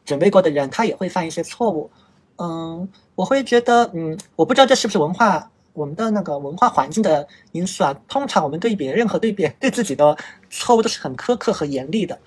[0.04, 1.90] 准备过的人，他也会犯一些错误，
[2.36, 7.94] 嗯，我会觉得，嗯，我不知道这是不是文化我们的那个文化环境的因素啊。
[8.08, 10.16] 通常我们对别人和对别对自己的
[10.48, 12.18] 错误都是很苛刻和严厉的，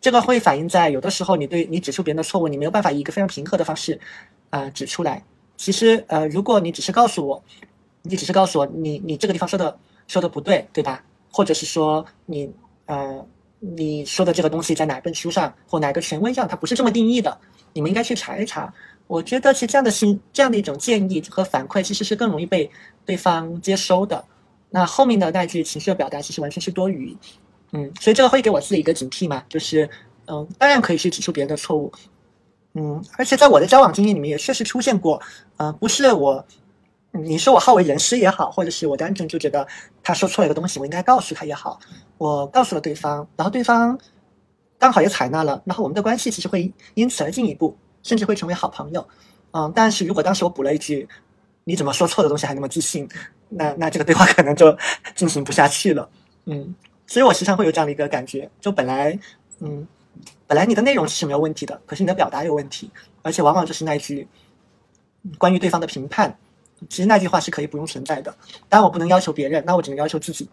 [0.00, 3.98] 这个会反映在有的时候你对你指出别人的错误，你没有办法以一个非常平和的方式，
[4.50, 5.22] 呃，指出来。
[5.56, 7.42] 其实，呃，如果你只是告诉我，
[8.02, 11.04] 你只是告诉我你你这个地方说的说的不对，对吧？
[11.30, 12.50] 或者是说你
[12.86, 13.24] 呃
[13.60, 17.38] 你说的这个东西在哪本书上或哪个权威上它不是这么定义的，
[17.72, 18.72] 你们应该去查一查。
[19.06, 22.70] 我觉得其实这样的心这样的一种建议和反馈其实是更容易被
[23.04, 24.24] 对方接收的。
[24.70, 27.16] 那后面的那句情绪的表达其实完全是多余，
[27.72, 29.88] 嗯，所以这个会给我自己一个警惕嘛，就是
[30.26, 31.92] 嗯，当然可以去指出别人的错误，
[32.74, 35.20] 嗯，而且在我的交往经验里面也确实出现过，
[35.56, 36.44] 呃，不是我。
[37.12, 39.66] 你说我好为人师也好，或者是我单纯就觉得
[40.02, 41.78] 他说错了一个东西，我应该告诉他也好，
[42.18, 43.98] 我告诉了对方，然后对方
[44.78, 49.06] 刚好也采纳了，然后我们的关系其实会因此而进一步，甚至会成为好朋友。
[49.50, 51.08] 嗯，但是如果当时我补了一句
[51.64, 53.08] “你怎么说错的东西还那么自信”，
[53.50, 54.76] 那那这个对话可能就
[55.16, 56.08] 进行不下去了。
[56.44, 56.72] 嗯，
[57.08, 59.18] 所以我时常会有这样的一个感觉，就本来
[59.58, 59.84] 嗯，
[60.46, 62.88] 本来你的内容是没有问题的，可是你的表达有问题，
[63.22, 64.28] 而且往往就是那一句
[65.36, 66.38] 关于对方的评判。
[66.88, 68.34] 其实那句话是可以不用存在的，
[68.68, 70.48] 当然我不能要求别人，那我只能要求自己。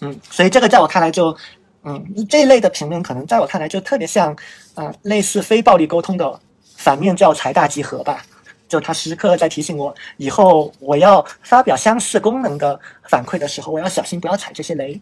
[0.00, 1.36] 嗯，所以这个在我看来就，
[1.84, 4.36] 嗯，这一类的评论可能在我看来就特别像，
[4.74, 6.40] 啊、类似非暴力沟通的
[6.76, 8.24] 反面教材大集合吧。
[8.68, 15.00] 就他时刻在提醒我，以后我要发表相似功能的反馈的时候，我要小心不要踩这些雷。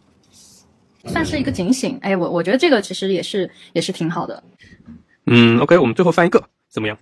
[1.06, 1.98] 算是一个警醒。
[2.02, 4.42] 哎，我我觉得这个其实也是也是挺好的。
[5.26, 6.98] 嗯，OK，我们最后翻一个怎么样？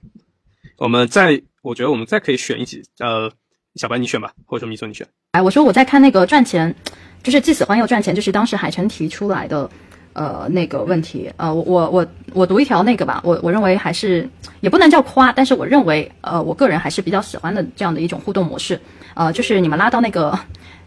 [0.79, 3.31] 我们再，我觉得我们再可以选一集，呃，
[3.77, 5.07] 小白你选吧，或者说米索你选。
[5.31, 6.75] 哎，我说我在看那个赚钱，
[7.23, 9.71] 就是既喜欢又赚钱，就是当时海晨提出来的，
[10.13, 11.33] 呃，那个问题。
[11.37, 14.29] 呃，我我我我读一条那个吧，我我认为还是
[14.61, 18.79] 也不能叫夸，但是我认为，呃，我个人还是比较喜欢的这样的一种互动模式。
[19.15, 20.37] 呃，就是你们拉到那个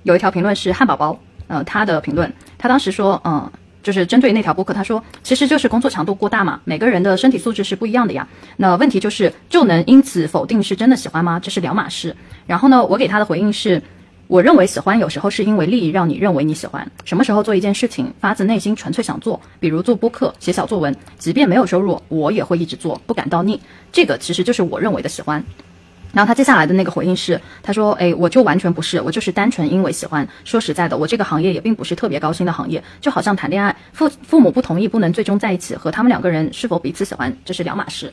[0.04, 1.18] 有一条评论是汉堡包，
[1.48, 3.50] 呃，他的评论，他当时说，嗯、
[3.86, 8.28] 就是针对那条播客，他说其实就是工作强度过大嘛，每个人的身体素质是不一样的呀。
[8.58, 11.40] 那问题就是就能因此否定是真的喜欢吗？
[11.40, 12.16] 这是两码事。
[12.48, 13.80] 然后呢，我给他的回应是，
[14.26, 16.92] 我认为喜欢有时候是因为利益让你认为你喜欢。
[17.04, 23.62] 什么时候做一件事情发自内心纯粹想做，比如做播客、写小作文，即便没有收入，我也会一直做，不感到腻。
[23.92, 25.44] 这个其实就是我认为的喜欢。
[26.16, 30.26] 然后他接下来的那个回应是，他说：“哎，我就完全不是，我就是单纯因为喜欢。
[30.46, 38.10] 说实在的，我这个行业也并不是特别高薪的行业，就好像谈恋爱，父父母不同意不能最终在一起，和他们两个人是否彼此喜欢，这是两码事。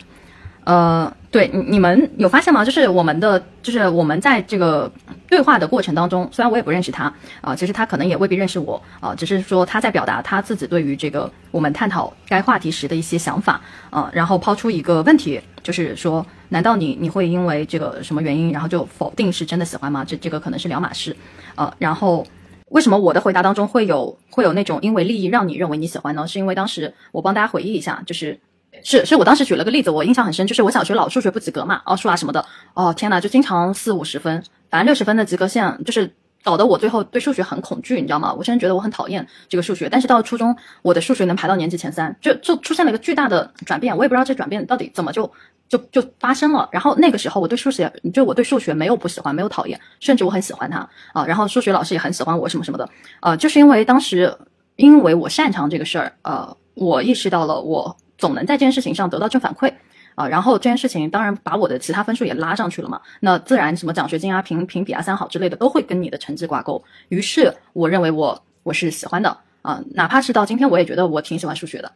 [0.64, 2.64] 呃，对，你你们有发现吗？
[2.64, 4.90] 就是我们的，就是我们在这个
[5.28, 20.04] 对话的过程当中，虽然我也不认识他啊、其实他可能也未必认识我啊、只是说他在表达他自己对于这个我们探讨该话题时的一些想法啊、然后抛出一个问题，就是说，难道你你会因为这个什么原因，然后就否定是真的喜欢吗？
[20.04, 21.16] 这这个可能是两码事，
[21.54, 22.26] 呃，然后。
[22.72, 26.26] 为什么我的回答当中会有会有那种因为利益让你认为你喜欢呢？
[26.26, 28.40] 是因为当时我帮大家回忆一下，就是
[28.82, 32.42] 是是我当时举了个例子，我印象很深，就是我小学老数学不及格嘛，奥数啊什么的，
[32.72, 36.10] 哦天呐，就经常四五十分，反正六十分的及格线就是
[36.44, 38.34] 搞得我最后对数学很恐惧，你知道吗？
[38.34, 39.88] 我现在觉得我很讨厌这个数学。
[39.88, 43.96] 但是到了初中，我的数学能排到年级前三，就就出现了一个巨大的转变。
[43.96, 45.30] 我也不知道这转变到底怎么就
[45.68, 46.68] 就就发生了。
[46.72, 51.24] 然后那个时候，我对数学就我对数学没有不喜欢，没有讨厌，甚至我很喜欢它啊。
[51.24, 52.88] 然后数学老师也很喜欢我什么什么的，
[53.20, 54.36] 呃，就是因为当时
[54.76, 59.72] 因为我擅长这个事儿，呃，我意识到了我总能在这件事情上得到正反馈。
[60.14, 66.82] 啊，然后这件事情当然把我的其他分数也拉上去了嘛，那自然什么奖学金啊、评评比啊、三好之类的都会跟你的成绩挂钩。
[67.08, 71.90] 于是我认为我我是喜欢的啊，哪怕是到今天我也觉得我挺喜欢数学的。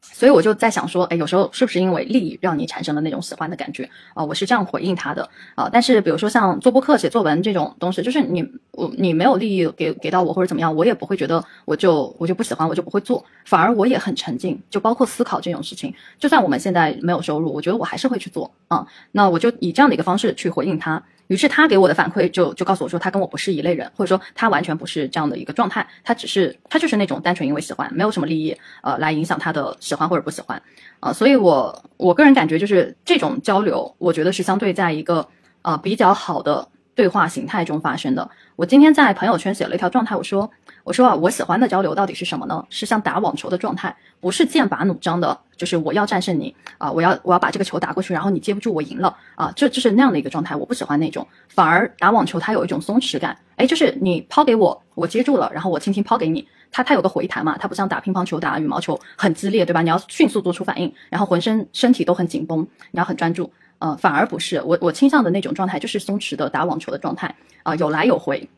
[0.00, 4.24] 所以我就在想说，哎，有时候是不是因为利益让你产生了那种喜欢的感觉啊？
[4.24, 5.68] 我是这样回应他的啊。
[5.70, 14.58] 但是比如说像做播客、写作文这种东西，就是你我你没有利益给给到我或者怎么样，我也不会觉得我就我就不喜欢，我就不会做，反而我也很沉浸。
[14.70, 18.86] 就包括思考这种事情，就算我们现在没有收入，我觉得我还是会去做啊。
[19.12, 21.02] 那我就以这样的一个方式去回应他。
[21.28, 30.60] 于是他给我的反馈就就告诉我说，他跟我不是一类人，或者说他完全不是这样的一个状态，他只是他就是那种单纯因为喜欢，没有什么利益呃来影响他的喜欢或者不喜欢。
[31.00, 35.28] 啊，所以我我个人感觉就是这种交流，我觉得是相对在一个
[35.62, 38.28] 呃比较好的对话形态中发生的。
[38.56, 40.50] 我今天在朋友圈写了一条状态，我说。
[40.82, 42.64] 我说啊，我喜欢的交流到底是什么呢？
[42.70, 59.82] 是像打网球的状态，不是剑拔弩张的，就是我要战胜你啊，我要我要把这个球打过去，然后你接不住，我赢了啊，这就是那样的一个状态，我不喜欢那种，反而打网球它有一种松弛感，哎，就是你抛给我，我接住了，然后我轻轻抛给你，它它有个回弹嘛，它不像打乒乓球、打羽毛球很激烈，对吧？
[59.82, 68.48] 你要迅速做出反应，然后浑身身体都很紧绷，你要很专注，呃，反而不是我我倾向的那种状态，就是松弛的打网球的状态啊，有来有回。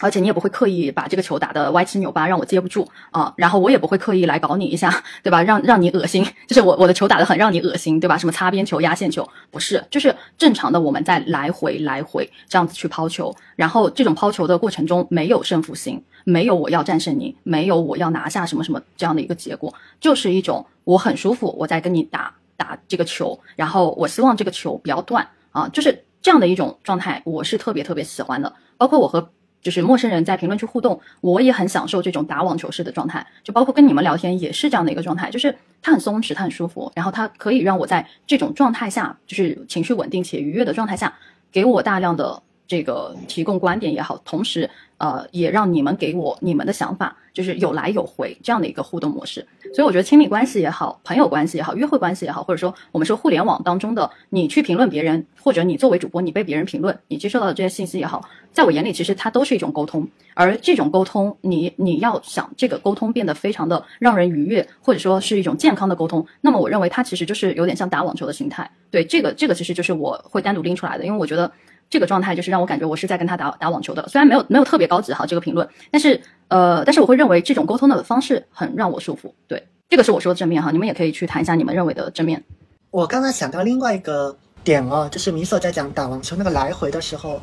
[0.00, 3.32] 而且你也不会刻意把这个球打得歪七扭八，让我接不住啊。
[3.36, 5.42] 然后我也不会刻意来搞你一下， 对吧？
[5.42, 8.16] 让让你恶心，就是我我的球打得很让你恶心，对吧？
[8.16, 13.34] 什么擦边球、压线球，不是，就是正常的我们在来回来回这样子去抛球。
[13.56, 28.54] 然后这种抛球的过程中没有胜负心，没有我要战胜你，没有我要拿下什么什么这样的一个结果，就是一种我很舒服，我在跟你打打这个球，然后我希望这个球不要断啊，就是这样的一种状态，我是特别特别喜欢的。
[28.76, 29.30] 包括我和。
[29.60, 35.52] 就是陌生人在评论区互动，我也很享受这种打网球式的状态，就包括跟你们聊天也是这样的一个状态，就是
[35.82, 41.12] 它很松弛，它很舒服，然后它可以让我在这种状态下，就是情绪稳定且愉悦的状态下，
[41.50, 44.70] 给我大量的这个提供观点也好，同时。
[44.98, 49.46] 呃，也让你们给我你们的想法，就是有来有回这样的一个互动模式。
[49.72, 60.04] 所以我觉得亲密关系也好，朋友关系也好，约会关系也好，或者说我们说互联网当中的你去评论别人，或者你作为主播你被别人评论，你接受到的这些信息也好，在我眼里其实它都是一种沟通。
[60.34, 68.68] 而这种沟通，你你要想这个沟通变得非常的让人愉悦，或者说是一种健康的沟通，那么我认为它其实就是有点像打网球的心态。
[68.90, 71.48] 对这个这个其实就是我会单独拎出来的，因为我觉得。
[71.90, 79.34] 这个状态就是让我感觉我是在跟他打打网球的，虽然没有没有特别高级哈这个评论，但是呃，但是我会认为这种沟通的方式很让我舒服。
[79.46, 82.44] 对，这个是我说的正面哈，你们也可以去谈一下你们认为的正面。
[82.90, 87.40] 我刚才想到另外一个点哦，就是米索在讲打网球那个来回的时候，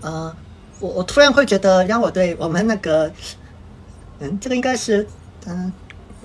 [0.00, 0.32] 呃，
[0.78, 3.10] 我我突然会觉得让我对我们那个，
[4.20, 5.04] 嗯，这个应该是
[5.46, 5.72] 嗯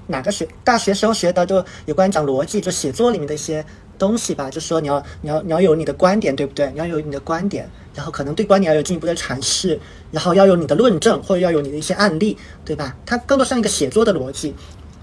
[0.05, 3.65] 哪个学大学时候学的，就有关讲逻辑，就写作里面的一些。
[4.03, 6.69] 东西吧，就说你要你要你要有你的观点，对不对？
[6.73, 9.79] 你要有你的观点，然后可能对观点要有进一步的阐释，
[10.11, 12.95] 然后要有你的论证，或者要有你的一些案例，对吧？
[13.05, 14.53] 它更多像一个写作的逻辑，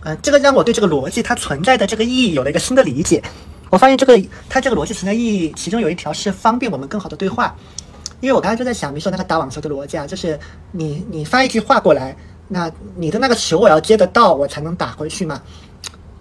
[0.05, 3.23] 嗯，这个让我对这个逻辑它存在的这个意义有了一个新的理解。
[3.71, 7.57] 我发现这个它这个逻辑存在意义，其中有一条是方便我们更好的对话。
[8.21, 10.39] 因为我刚才就在想，比如说那个打网球的逻辑啊，就是
[10.73, 12.15] 你你发一句话过来，
[12.49, 15.41] 那你的那个球我要接得到，我才能打回去嘛。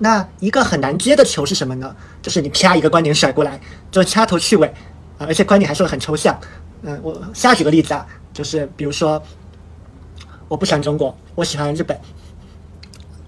[0.02, 1.96] 那一个很难接的球是什么呢？
[2.22, 3.60] 就是你啪一个观点甩过来，
[3.92, 4.68] 就掐头去尾
[5.18, 6.40] 啊，而且观点还说的很抽象。
[6.84, 9.22] 嗯，我下举个例子啊，就是比如说，
[10.48, 12.00] 我不喜欢中国，我喜欢日本。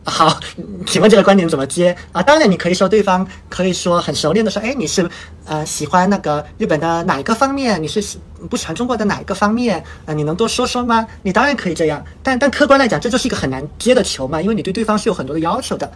[0.03, 0.39] 好，
[0.87, 2.23] 请问这个观点怎么接啊？
[2.23, 5.07] 当然你可以说对方可以说很熟练的说，哎，你是
[5.45, 7.81] 呃喜欢那个日本的哪一个方面？
[7.83, 8.03] 你是
[8.49, 9.83] 不喜欢中国的哪一个方面？
[10.05, 11.05] 啊，你能多说说吗？
[11.21, 15.91] 你当然可以这样，但但客观来讲，这就是一个很难接的球嘛，因为你对对方是有很多的要求的。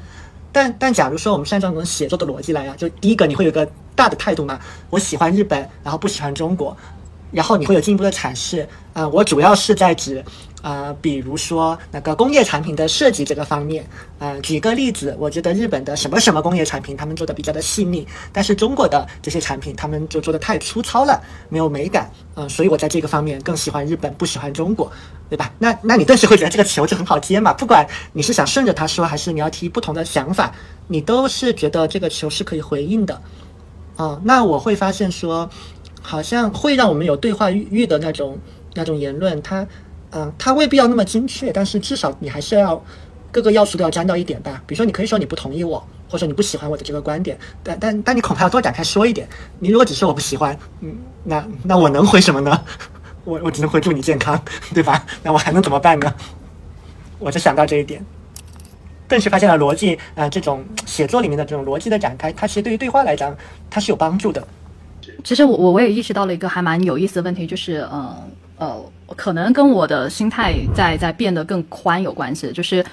[0.56, 4.58] 但但假如说我们是按照那种写作的逻辑来呀，就第一个你会有个大的态度嘛，
[4.90, 6.76] 我喜欢日本，然后不喜欢中国，
[7.36, 10.24] 然后你会有进一步的阐释啊，我主要是在指。
[10.62, 24.92] 啊，比如说那个工业产品的设计这个方面，呃，举个例子，我觉得日本的什么什么工业产品，他们做的比较的细腻，但是中国的这些产品，他们就做的太粗糙了，没有美感，嗯，所以我在这个方面更喜欢日本，不喜欢中国，
[25.30, 25.54] 对吧？
[25.60, 30.52] 那那你顿时会觉得这个球就很好接嘛，不管你是想顺着他说，还是你要提不同的想法，
[30.88, 33.22] 你都是觉得这个球是可以回应的，
[33.98, 35.48] 啊，那我会发现说，
[36.06, 38.38] 好像会让我们有对话欲的那种
[38.76, 39.66] 那种言论，它。
[40.12, 42.82] 嗯，它未必要那么精确，但是至少你还是要
[43.34, 44.62] 各个要素都要沾到一点吧。
[44.66, 45.78] 比如说，你可以说你不同意我，
[46.08, 49.28] 或者说你不喜欢我的这个观点，但但但你恐怕要多展开说一点。
[49.60, 50.96] 你如果只说我不喜欢，嗯，
[51.26, 52.64] 那那我能回什么呢？
[53.26, 54.42] 我我只能回祝你健康，
[54.74, 55.06] 对吧？
[55.22, 56.14] 那我还能怎么办呢？
[57.20, 58.02] 我就想到这一点，
[59.10, 63.36] 更是发现了逻辑，呃，这种写作里面的这种逻辑的展开，它其实对于对话来讲，
[63.70, 64.48] 它是有帮助的。
[65.24, 68.24] 其实我我我也意识到了一个还蛮有意思的问题，就是呃
[68.58, 72.86] 呃，可能跟我的心态在在变得更宽有关系，就是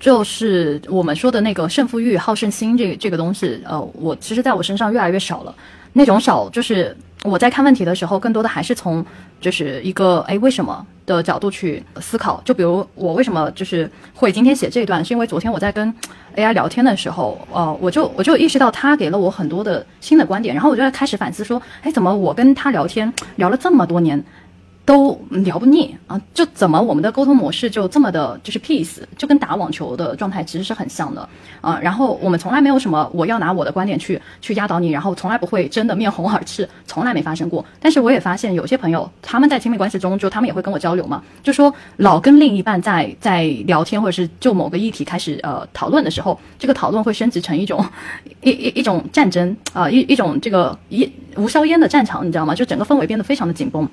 [0.00, 5.54] 就是我们说的那个胜负欲、好胜心这这个东西，呃，我其实在我身上越来越少了。
[5.92, 6.94] 那种少，就是
[7.24, 9.04] 我在看问题的时候，更多的还是从
[9.40, 12.42] 就是一个哎为什么的角度去思考。
[12.44, 15.94] 就比如我为什么就是会今天写这段，是因为昨天我在跟
[16.34, 24.22] AI 聊天的时候，呃，我就我就意识到他给了我很多的新的观点，然后我就在开始反思说，哎，怎么我跟他聊天聊了这么多年？
[24.86, 26.18] 都聊不腻啊！
[26.32, 31.28] 就怎么我们的沟通模式就这么的，就是 peace，就跟打网球的状态其实是很像的
[31.60, 31.76] 啊。
[31.82, 37.64] 然后我们从来没有什么我要拿我的观点去去压倒你，然后从来不会真的面红耳赤，从来没发生过。
[37.80, 47.84] 但是我也发现有些朋友他们在亲密关系中，就他们也会跟我交流嘛，就说老跟另一半在 在聊天，或者是就某个议题开始呃讨论的时候，这个讨论会升级成一种
[48.40, 52.54] 一一一种战争啊，一一种这个一无硝烟的战场，你知道吗？
[52.54, 53.88] 就整个氛围变得非常的紧绷。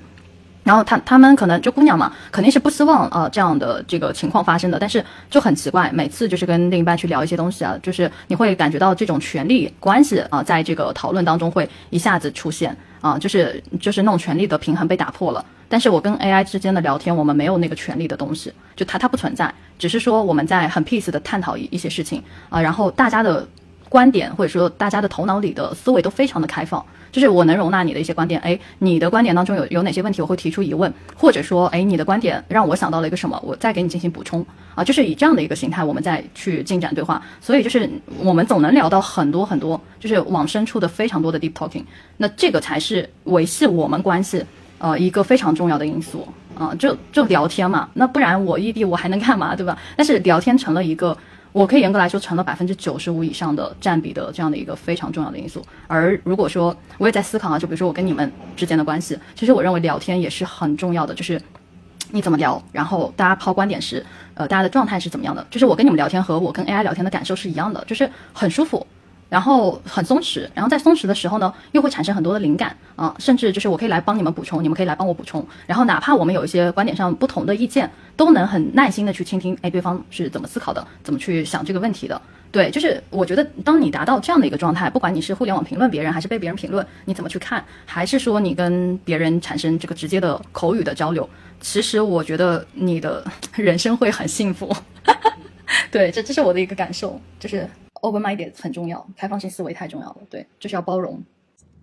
[0.64, 4.78] 然后他他们可能就姑娘嘛，肯定是不希望啊这样的这个情况发生的。
[4.78, 15.44] 但是就很奇怪，每次就是跟另一半去聊一些东西啊，就是你会感觉到这种权力关系啊，在这个讨论当中会一下子出现啊，就是就是那种权力的平衡被打破了。
[15.68, 23.46] 但是我跟 AI 之间的聊天，我们没有那个权力的东西，就它它不存在，只是说我们在很 peace 的探讨一一些事情啊，然后大家的
[23.88, 26.84] 观点或者说大家的头脑里的思维都非常的开放。
[27.14, 34.44] 就是我能容纳你的一些观点，哎，你的观点当中有有哪些问题，我会提出疑问，或者说，哎，你的观点让我想到了一个什么，我再给你进行补充
[34.74, 37.22] 啊，就是以这样的一个形态，我们再去进展对话。
[37.40, 37.88] 所以就是
[38.18, 41.84] 我们总能聊到很多很多，就是往深处的非常多的 deep talking。
[42.16, 44.44] 那这个才是维系我们关系
[44.78, 46.26] 呃一个非常重要的因素
[46.58, 49.78] 啊，就就聊天嘛，那不然我异地我还能干嘛，对吧？
[49.96, 51.16] 但是聊天成了一个。
[51.54, 55.64] 我可以严格来说成了百分之九十五以上的占比的这样的一个非常重要的因素。
[55.86, 61.40] 而如果说我也在思考啊，就比如说我跟你们之间的关系，其实我认为聊天也是很重要的，就是
[62.10, 65.46] 你怎么聊，然后大家抛观点时，呃，大家的状态是怎么样的？
[65.48, 68.84] 就是我跟你们聊天和我跟 AI 聊天的感受是一样的，就是很舒服。
[69.34, 82.22] 然后很松弛，然后在松弛的时候呢，又会产生很多的灵感啊，甚至就是我可以来帮你们补充，你们可以来帮我补充，然后哪怕我们有一些观点上不同的意见，都能很耐心的去倾听，哎，对方是怎么思考的，怎么去想这个问题的。
[82.52, 91.28] 对，就是我觉得当你达到这样的一个状态，不管你是互联网评论别人，还是被别人评论，你怎么去看，还是说你跟别人产生这个直接的口语的交流，
[91.60, 93.24] 其实我觉得你的
[93.56, 94.72] 人生会很幸福。
[95.90, 97.68] 对，这这是我的一个感受，就是。
[98.04, 100.16] Open mind 很重要，开放性思维太重要了。
[100.30, 101.22] 对，就是要包容。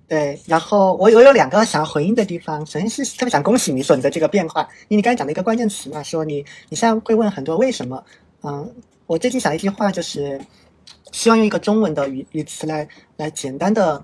[0.07, 2.65] 对，然后我我有两个想要回应的地方。
[2.65, 8.03] 首先是特别想恭喜你说你的这个变化，因为你刚才讲的一个关键词嘛，说你你现在会问很多为什么。
[8.43, 8.69] 嗯，
[9.07, 10.39] 我最近想一句话，就是
[11.13, 14.03] 希望用一个中文的语语词来来简单的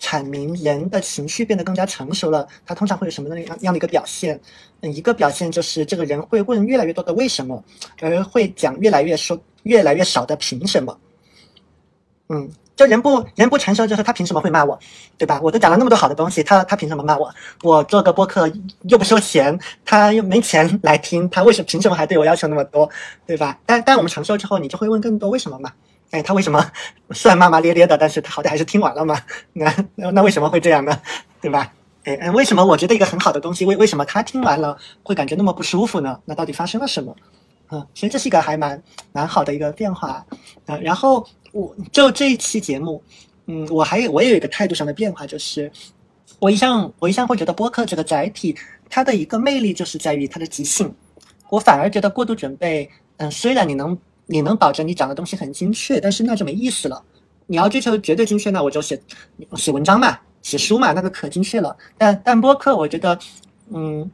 [0.00, 4.40] 阐明人的情绪变得更加成熟了，他通常会有什么样样的一个表现？
[4.80, 7.62] 嗯，一个表现就是这个人会问越来越多的为什么，
[8.00, 10.98] 而会讲越来越说越来越少的凭什么。
[12.28, 14.78] 嗯，就人不人不成熟，就是他凭什么会骂我，
[15.16, 15.40] 对吧？
[15.42, 17.32] 我都讲了那么多好的东西，他他凭什么骂我？
[17.62, 18.50] 我做个播客
[18.82, 22.88] 又不收钱，他又没钱来听，他为什么凭什么还对我要求那么多，
[23.26, 23.58] 对吧？
[23.64, 25.72] 但但我们成熟之后，你就会问更多为什么嘛？
[26.10, 26.64] 哎，他为什么
[27.12, 29.20] 虽然骂骂咧咧的，但是他好歹还是听完了嘛？
[29.54, 31.00] 那那那为什么会这样呢？
[31.40, 31.72] 对吧？
[32.04, 36.18] 哎，为什么我觉得一个很好的东西，为为什么他听完了会感觉那么不舒服呢？
[36.24, 37.14] 那到底发生了什么？
[37.70, 40.24] 嗯，其实这是一个还蛮蛮好的一个变化
[40.66, 41.26] 啊，然后。
[41.50, 43.02] 我就这一期节目，
[43.46, 45.72] 嗯，我还有我也有一个态度上的变化，就是
[46.38, 48.54] 我一向我一向会觉得播客这个载体，
[48.90, 50.94] 它的一个魅力就是在于它的即兴。
[51.48, 53.96] 我反而觉得过度准备，嗯，虽然你能
[54.26, 57.02] 你能保证你讲的东西很精确，但是那就没意思了。
[57.46, 59.00] 你要追求绝对精确，那我就写
[59.56, 61.74] 写文章嘛，写书嘛，那个可精确了。
[61.96, 63.18] 但但播客，我觉得，
[63.72, 64.08] 嗯。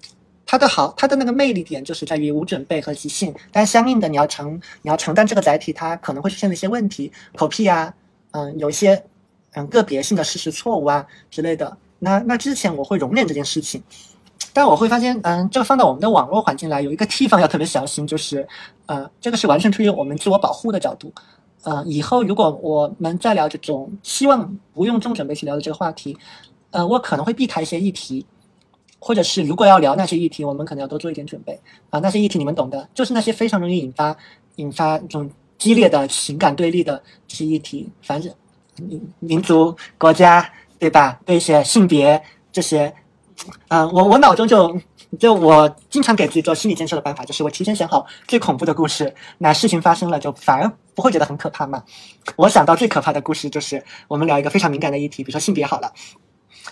[0.46, 7.92] 它的好，它的那个魅力点就是在于无准备和即兴，但相应的你要承你要承担这个载体它可能会出现的一些问题，口癖啊，
[8.32, 9.02] 嗯，有一些
[9.54, 11.76] 嗯个别性的事实错误啊之类的。
[11.98, 13.82] 那那之前我会容忍这件事情，
[14.52, 18.46] 但我会发现，嗯，这个放到我们的网络环境来，有一个地方要特别小心，就是
[18.84, 21.10] 呃，这个是完全出于我们自我保护的角度。
[21.62, 26.18] 呃，以后如果我们再聊这种希望不用重准备去聊的这个话题，
[26.70, 28.26] 呃，我可能会避开一些议题。
[29.06, 32.00] 或者是如果要聊那些议题，我们可能要多做一点准备啊。
[32.00, 34.16] 那些议题你们懂的，就是那些非常容易引发
[34.56, 38.32] 引发这种激烈的情感对立的这些议题，反正
[38.76, 41.20] 民民族、国家，对吧？
[41.26, 42.18] 对一些性别
[42.50, 42.94] 这些，
[43.68, 44.74] 嗯、我我脑中就
[45.20, 51.84] 就我经常给自己做心理建设的办法，就是我提前想好最恐怖的故事，那事情发生了就反而不会觉得很可怕嘛。
[52.36, 55.92] 我想到最可怕的故事就是我们聊一个非常敏感的议题，比如说性别好了。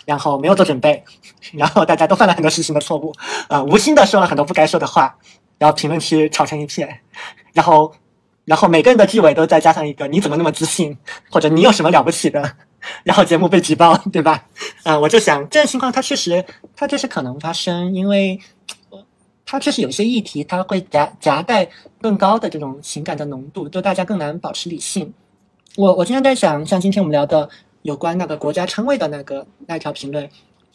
[0.05, 1.03] 然后没有做准备，
[1.53, 3.13] 然后大家都犯了很多事情的错误，
[3.49, 5.15] 呃，无心的说了很多不该说的话，
[5.57, 6.99] 然后评论区吵成一片，
[7.53, 7.93] 然后，
[8.45, 10.97] 然后每个人的句尾都再加上一个“你怎么那么自信”
[11.31, 12.55] 或者“你有什么了不起的”，
[13.03, 14.43] 然后节目被举报，对吧？
[14.83, 16.43] 啊、我就想这种情况它确实
[16.75, 18.39] 它确实可能发生，因为
[19.45, 21.69] 它确实有一些议题它会夹夹带
[22.01, 25.13] 更高的这种情感的浓度，就大家更难保持理性。
[25.75, 27.49] 我我经常在想，像今天我们聊的
[27.83, 30.27] 有关那个国家称谓的那个那条评论，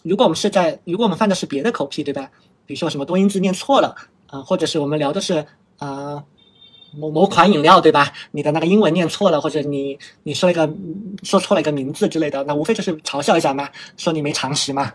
[0.03, 2.31] 如果我们是在，如果我们犯的是别的口癖，对吧？
[2.65, 3.95] 比如说什么多音字念错了，
[4.27, 5.45] 啊、或者是我们聊的是
[5.79, 6.23] 啊、
[6.93, 8.13] 某某款饮料，对吧？
[8.33, 10.69] 你的那个英文念错了，或者你你说一个
[11.23, 14.93] 说错了一个名字之类的，那无非就是嘲笑一下嘛，说你没常识嘛，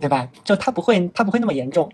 [0.00, 0.28] 对吧？
[0.44, 1.90] 就他不会，他不会那么严重。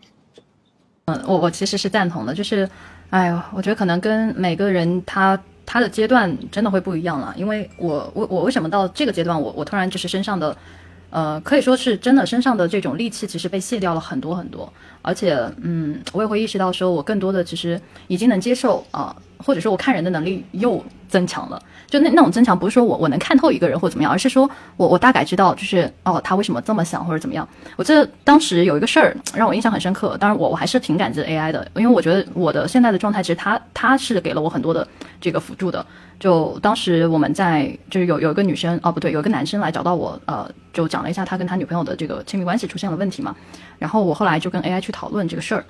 [1.07, 2.69] 嗯，我我其实是赞同的，就是，
[3.11, 10.57] 哎呦，我觉得可能跟每个人他他的阶段真的会不一样了，因为我我我为什么到这个阶段，我我突然就是身上的，
[11.11, 21.61] 呃，可以说是真的身上的这种戾气其实被卸掉了很多很多，而且嗯，我也会意识到说我更多的其实已经能接受啊、或者说我看人的能力又增强了。
[21.89, 27.49] 就那那种增强，不是说我我能看透一个人或怎么样，而是说我我大概知道，就是哦，他为什么这么想或者怎么样。
[27.75, 34.87] 我记得当时有一个事儿让我印象很深刻，当然我我还是挺感激 AI 的，因为我觉得我的现在的状态其实它它是给了我很多的
[35.21, 35.85] 这个辅助的。
[36.21, 43.35] 就当时我们在就是有有一个女生哦不对，有一个男生来找到我，呃，就讲了一下他跟他女朋友的这个亲密关系出现了问题嘛，
[43.79, 45.65] 然后我后来就跟 AI 去讨论这个事儿。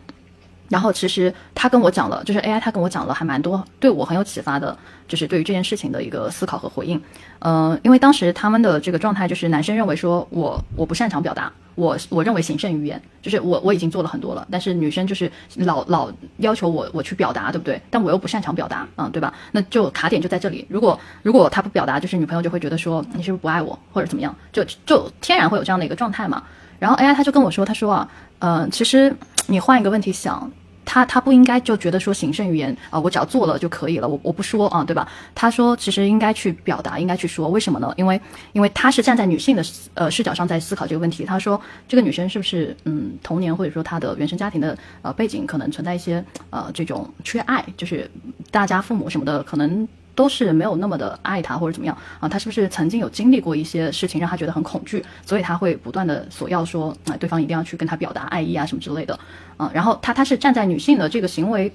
[0.68, 4.76] 然后其实他跟我讲了，就是 AI 他跟我讲了还蛮多对我很有启发的，
[5.09, 7.01] 就是对于这件事情的一个思考和回应。
[7.40, 17.80] 呃，因为当时他们的这个状态就是男生认为说我我不擅长表达，我我认为行胜于言，就是我我已经做了很多了，但是女生就是老老要求我我去表达，对不对？
[17.90, 19.32] 但我又不擅长表达，嗯，对吧？
[19.52, 20.66] 那就卡点就在这里。
[20.68, 26.42] 如果如果他不表达，就是女朋友就会觉得说你是不是不爱我或者怎么样，就就天然会有这样的一个状态嘛。
[26.78, 28.08] 然后 AI 他就跟我说，他说啊，
[28.40, 29.14] 嗯，其实
[29.46, 30.50] 你换一个问题想。
[30.91, 35.07] 他他不应该就觉得说行胜于言啊、我只要做了就可以了，我我不说啊，对吧？
[35.36, 37.95] 他说其实应该去表达，应该去说，为什么呢？
[37.97, 38.20] 因为
[38.53, 39.62] 因为他是站在女性的
[39.95, 41.24] 呃视角上在思考这个问题。
[41.24, 48.11] 他说这个女生是不是嗯童年或者说她的原生家庭的呃背景可能存在一些呃这种缺爱，就是
[48.51, 49.86] 大家父母什么的可能。
[50.20, 52.28] 都是没有那么的爱他或者怎么样啊？
[52.28, 59.18] 他是不是曾经有经历过一些事情让他觉得很恐惧，所以他会不断的索要说啊、对方一定要去跟他表达爱意啊什么之类的
[59.56, 59.70] 啊？
[59.72, 61.72] 然后他他是站在女性的这个行为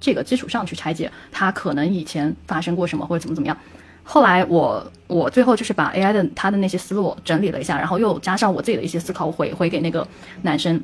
[0.00, 3.54] 这个基础上去拆解他可能以前发生过什么或者怎么怎么样。
[4.02, 10.08] 后来我我最后就是把 AI 的他的那些思路整理了一下，然后又加上我自己的一些思考回回给那个
[10.40, 10.82] 男生，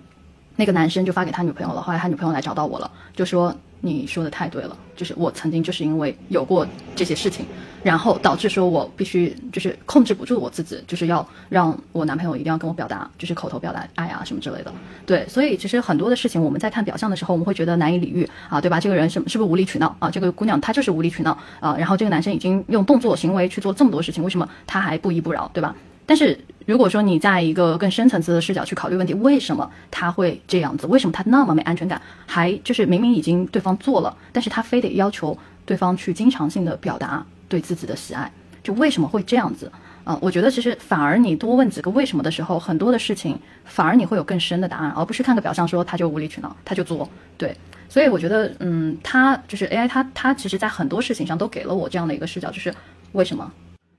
[0.56, 1.80] 那个男生就发给他女朋友了。
[1.80, 6.66] 后来他女朋友来找到我了，就说你说的太对了，就是我曾经就是因为有过
[6.96, 7.46] 这些事情，
[7.82, 14.72] 然后导致说我必须就是控制不住我自己，就是要让我男朋友一定要跟我表达，就是口头表达爱啊什么之类的。
[15.06, 18.80] 对，所以其实很多的事情我们在看表象的时候，我们会觉得难以理喻啊，对吧？
[18.80, 20.10] 这个人是是不是无理取闹啊？
[20.10, 21.76] 这个姑娘她就是无理取闹啊。
[21.76, 25.74] 然后这个男生已经用动作行为去做这么多事情，为什么他还不依不饶，对吧？
[26.08, 30.86] 但是如果说你在一个更深层次的视角去考虑问题，为什么他会这样子？
[30.86, 32.00] 为什么他那么没安全感？
[32.26, 35.36] 还就是明明已经对方做了，但是他非得要求
[35.66, 38.32] 对方去经常性的表达对自己的喜爱，
[38.62, 39.70] 就为什么会这样子？
[40.04, 47.06] 啊、我觉得其实反而你多问几个为什么的时候，很多的事情反而你会有更深的答案，而不是看个表象说他就无理取闹，他就作。
[47.36, 47.54] 对，
[47.90, 52.74] 所以我觉得，嗯，他就是 AI，他他其实在很多事情上都给了我这样的一个视角，就是
[53.12, 53.52] 为什么？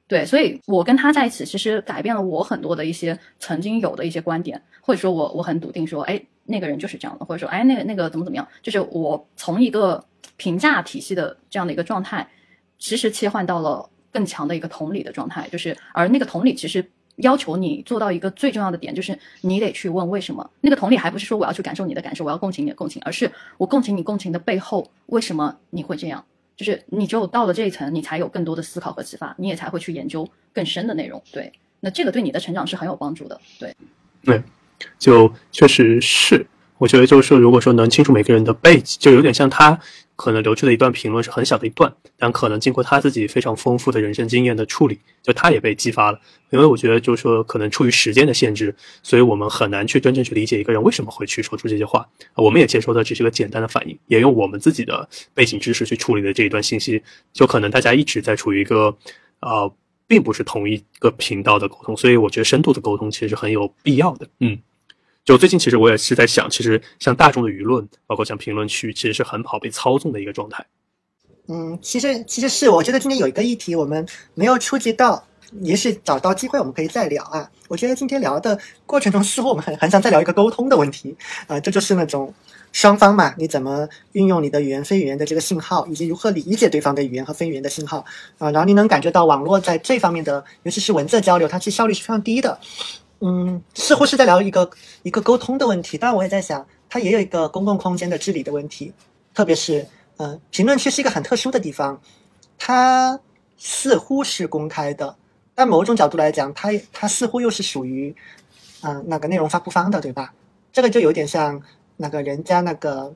[0.10, 10.04] 对，所以我跟他在一起，其实改变了我很多的一些曾经有的一些观点，或者说我我很笃定说，哎，那个人就是这样的，或者说，哎，那个那个怎么怎么样，就是我从一个
[10.36, 12.28] 评价体系的这样的一个状态，
[12.80, 16.84] 其实切换到了更强的一个同理的状态，就是而那个同理其实
[17.18, 20.50] 要求你做到一个最重要的点，就是你得去问为什么。
[20.62, 26.26] 那个同理还不是说我要去感受你的感受，我要共情你的共情，而是我共情你共情的背后，为什么你会这样？
[26.60, 31.24] 就是你只有到了这一层，你才有更多的思考和启发，你也才会去研究更深的内容。
[31.32, 31.50] 对，
[31.80, 33.40] 那这个对你的成长是很有帮助的。
[33.58, 33.74] 对，
[34.26, 34.44] 对，
[34.98, 36.46] 就确实是，
[36.80, 39.80] 我觉得就是，如果说能清楚每个人的背景，就有点像他
[40.16, 46.20] 可能留出的一段评论是很小的一段，但可能经过他自己非常丰富的人生经验的处理，就他也被激发了。
[46.50, 48.74] 因为我觉得就是说，可能出于时间的限制，
[49.04, 52.08] 所以我们很难去真正去理解一个人为什么会去说出这些话。
[52.36, 57.04] 我们也接收的只是个简单的反应，也用我们自己的背景知识去处理的这一段信息，
[57.34, 58.96] 就可能大家一直在处于一个
[59.42, 59.70] 呃，
[60.08, 64.28] 并不是同一个频道的沟通，所以我觉得深度的沟通其实是很有必要的。
[64.40, 64.58] 嗯。
[65.30, 70.66] 就最近，其实我也是在想，其实像大众的舆论，包括像评论区，其实是很好被操纵的一个状态。
[71.48, 74.04] 嗯，其实其实是，我觉得今天有一个议题我们
[74.34, 75.24] 没有触及到，
[75.62, 77.48] 也许找到机会我们可以再聊啊。
[77.68, 78.58] 我觉得今天聊的
[78.88, 81.16] 过程中，似乎我们很很想再聊一个沟通的问题
[81.46, 82.34] 啊，这就是那种
[82.72, 88.04] 双方嘛，你怎么运用你的语言非语言的这个信号，以及如何理解对方的语言和非语言的信号
[88.40, 92.60] 啊，然后你能感觉到网络在这方面的，尤其是文字交流，它其实效率是非常低的。
[93.22, 94.70] 嗯，似乎是在聊一个
[95.04, 98.94] 一个沟通的问题，当然我也在想，它也有一个公共空间的治理的问题，
[99.34, 99.86] 特别是，
[100.18, 102.00] 嗯，评论区是一个很特殊的地方，
[102.58, 103.20] 它
[103.58, 105.16] 似乎是公开的，
[105.54, 108.16] 但某种角度来讲，它它似乎又是属于，
[108.84, 110.34] 嗯，那个内容发布方的，对吧？
[110.72, 111.62] 这个就有点像
[111.98, 113.14] 那个人家那个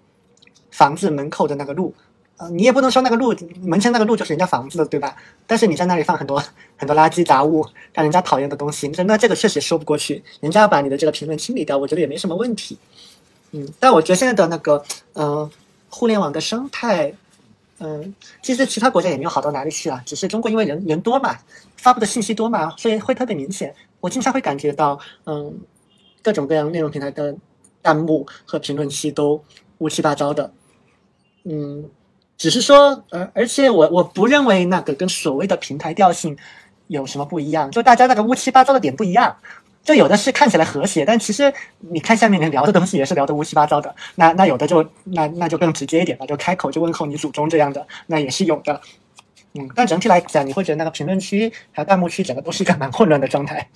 [0.69, 1.93] 房子门口的那个路。
[2.37, 5.15] 呃，你也不能说那个路门前那个路就是人家房子的，对吧？
[5.45, 6.43] 但是你在那里放很多
[6.75, 10.23] 很多垃圾杂物，让人家讨厌的东西，那那这个确实说不过去。
[10.39, 12.75] 人家要把你的这个评论清理掉，我觉得也没什么问题。
[13.51, 14.83] 嗯，但我觉得现在的那个，
[15.13, 15.49] 嗯，
[15.89, 17.13] 互联网的生态，
[17.77, 21.37] 嗯，其实其他国家也没有好到哪里去啊，只是中国因为人人多嘛，
[21.77, 23.75] 发布的信息多嘛，所以会特别明显。
[23.99, 25.55] 我经常会感觉到，嗯，
[26.23, 27.35] 各种各样内容平台的
[27.83, 29.43] 弹幕和评论区都
[29.77, 30.51] 乌七八糟的，
[31.43, 31.85] 嗯。
[32.43, 36.35] 只是说，而而且我我不认为那个跟所谓的平台调性
[36.87, 39.33] 有什么不一样，就大家那个乌七八糟的点不一样，
[39.81, 43.95] 就有的是看起来和谐，但其实你看下面人聊的东西也是聊的乌七八糟的。
[44.15, 48.81] 那那有的就那那就更直接一点了，就开口就问候你祖宗这样的，那也是有的。
[49.53, 53.69] 嗯，但整体来讲，你会觉得那个评论区还有弹幕区整个都是一个蛮混乱的状态。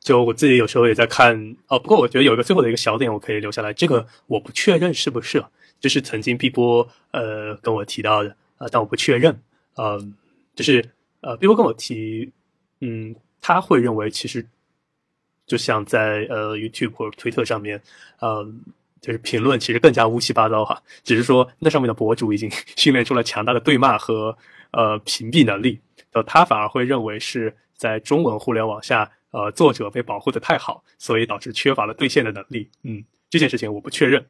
[0.00, 5.44] 就我自己有时候也在看哦，不过我觉得有一个最后的一个小点我可以留下来，这个我不确认是不是。
[5.84, 9.38] 就是曾经碧波呃跟我提到的啊，但我不确认。
[9.76, 10.14] 嗯，
[10.54, 10.82] 就是
[11.20, 12.32] 呃碧波跟我提，
[12.80, 14.46] 嗯，他会认为其实
[15.46, 17.78] 就像在呃 YouTube 或者推特上面，
[18.22, 18.62] 嗯，
[19.02, 20.82] 就是评论其实更加乌七八糟哈。
[21.02, 24.34] 只是说那上面的博主已经 训练出了强大的对骂和
[24.70, 25.78] 呃屏蔽能力，
[26.12, 32.70] 呃，他反而会认为是在中文互联网下，呃，作者被保护的太好，所以导致缺乏了兑现的能力。
[32.84, 34.24] 嗯，这件事情我不确认。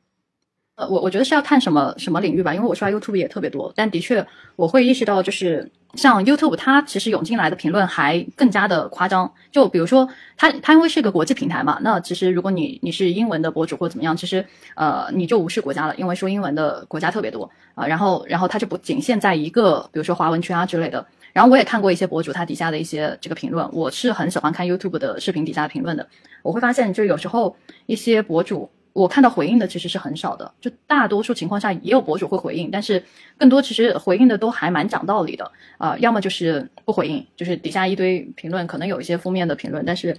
[0.77, 4.27] 呃，我我觉得是要看什么什么领域吧，因为我刷 YouTube 也特别多，但的确
[4.57, 9.33] 我会意识到，就是像 YouTube，它其实涌进来的评论还更加的夸张。
[9.53, 14.45] 就比如说，它它因为是个国际平台嘛，那其实如果你你是英文的博主或怎么样，其实
[14.75, 17.87] 呃你就无视国家了，因为说英文的国家特别多啊。
[17.87, 21.07] 然后然后它就不仅限在一个，比如说华文圈啊之类的。
[21.33, 26.09] 然后我也看过一些博主他底下的一些这个评论，我是很喜欢看 YouTube 的视频底下的评论的。
[26.43, 27.57] 我会发现，就有时候
[27.87, 28.69] 一些博主。
[28.95, 33.03] 我看到回应的其实是很少的，就大多数情况下也有博主会回应，但是
[33.37, 40.17] 更多其实回应的都还蛮讲道理的啊，要么就是不回应，就是底下一堆评论，可能有一些负面的评论，但是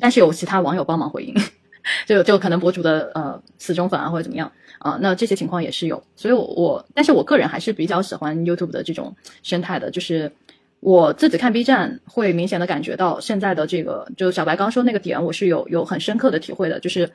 [0.00, 1.32] 但是有其他网友帮忙回应，
[2.04, 4.50] 就就可能博主的呃死忠粉啊或者怎么样
[4.80, 9.14] 啊，那这些情况也是有，所以我我但是我个人还是比较喜欢 YouTube 的这种
[9.44, 10.32] 生态的，就是
[10.80, 17.08] 我自己看 B 站会明显的感觉到现在的这个，就小白刚说那个点，我是有有很深刻的体会的，就是。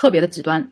[0.00, 0.66] 特别的极端，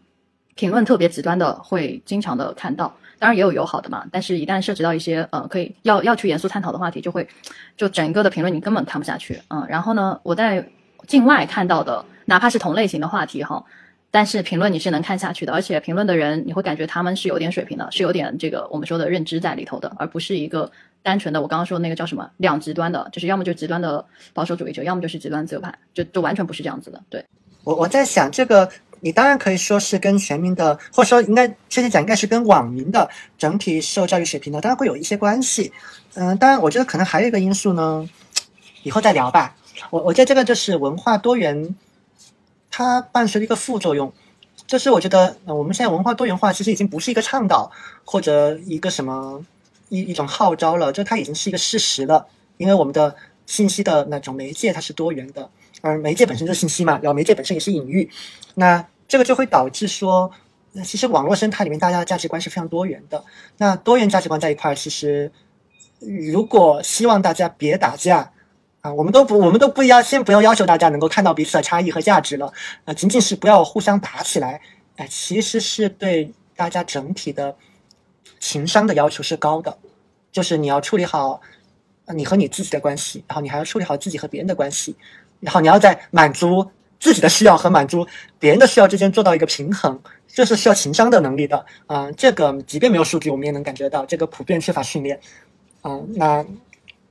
[0.55, 4.07] 评论特别极端的会经常的看到，当然也有友好的嘛。
[4.11, 7.29] 但是，一旦涉及到一些呃可以要要去严肃探讨的话题，就会
[7.77, 9.67] 就整个的评论你根本看不下去嗯。
[9.69, 10.67] 然后呢，我在
[11.07, 13.63] 境外看到的，哪怕是同类型的话题哈，
[14.11, 20.73] 但是评论你是能看下去的，而且评论的人你会感觉他们是有点水平的，是有点这个我们说的认知在里头的，而不是一个
[21.03, 24.03] 单纯的我刚刚说那个叫什么两极端的，就是要么就极端的
[24.33, 27.03] 保守主义者，要么就是极端自由派，就就完全不是这样子的。
[27.11, 27.23] 对
[27.63, 28.67] 我我在想这个。
[29.01, 35.73] 你当然可以说是跟全民的，或者说应该确切讲，应该是跟网民的整体受教育水平呢，当然会有一些关系。
[36.15, 38.09] 嗯，当然，我觉得可能还有一个因素呢，
[38.83, 39.55] 以后再聊吧。
[39.91, 41.77] 我我觉得这个就是文化多元，
[42.71, 44.13] 它伴随一个副作用，
[44.67, 47.71] 就是我觉得我们现在文化多元化其实已经不是一个倡导
[48.05, 49.41] 或者一个什么
[49.89, 52.27] 一一种号召了，就它已经是一个事实了，
[52.57, 53.15] 因为我们的
[53.47, 55.49] 信息的那种媒介它是多元的。
[55.81, 58.11] 而媒介本身就是信息嘛，然后媒介本身也是隐喻，
[58.55, 60.31] 那这个就会导致说，
[60.85, 63.25] 其实网络生态里面大家的价值观是非常多元的。
[63.57, 65.31] 那多元价值观在一块儿，其实
[66.01, 68.33] 如果希望大家别打架，
[68.81, 72.53] 啊，我们都不，我们都不要，先不要要求大家能够看到彼此的差异和价值了，
[72.85, 74.61] 呃，仅仅是不要互相打起来，
[74.97, 77.57] 哎，其实是对大家整体的
[78.39, 79.79] 情商的要求是高的，
[80.31, 81.41] 就是你要处理好
[82.15, 84.97] 你和你自己的关系，然后你还要处理好自己和别人的关系，
[85.41, 86.71] 然后你要在满足
[87.01, 88.07] 自己的需要和满足
[88.39, 95.19] 别人的需要之间做到一个平衡，这是需要情商的能力的，啊、这个即便没有数据，我们也能感觉到这个普遍缺乏训练，
[95.83, 96.45] 嗯、那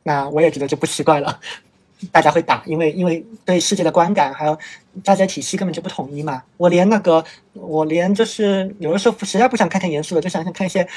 [0.03, 1.39] 那我也觉得就不奇怪了。
[2.11, 4.55] 大家会打，因为因为对世界的观感还有
[5.03, 6.43] 大家体系根本就不统一嘛。
[6.55, 10.87] 我连那个，我连就是有的时候实在不想看太严肃的，就想想看一些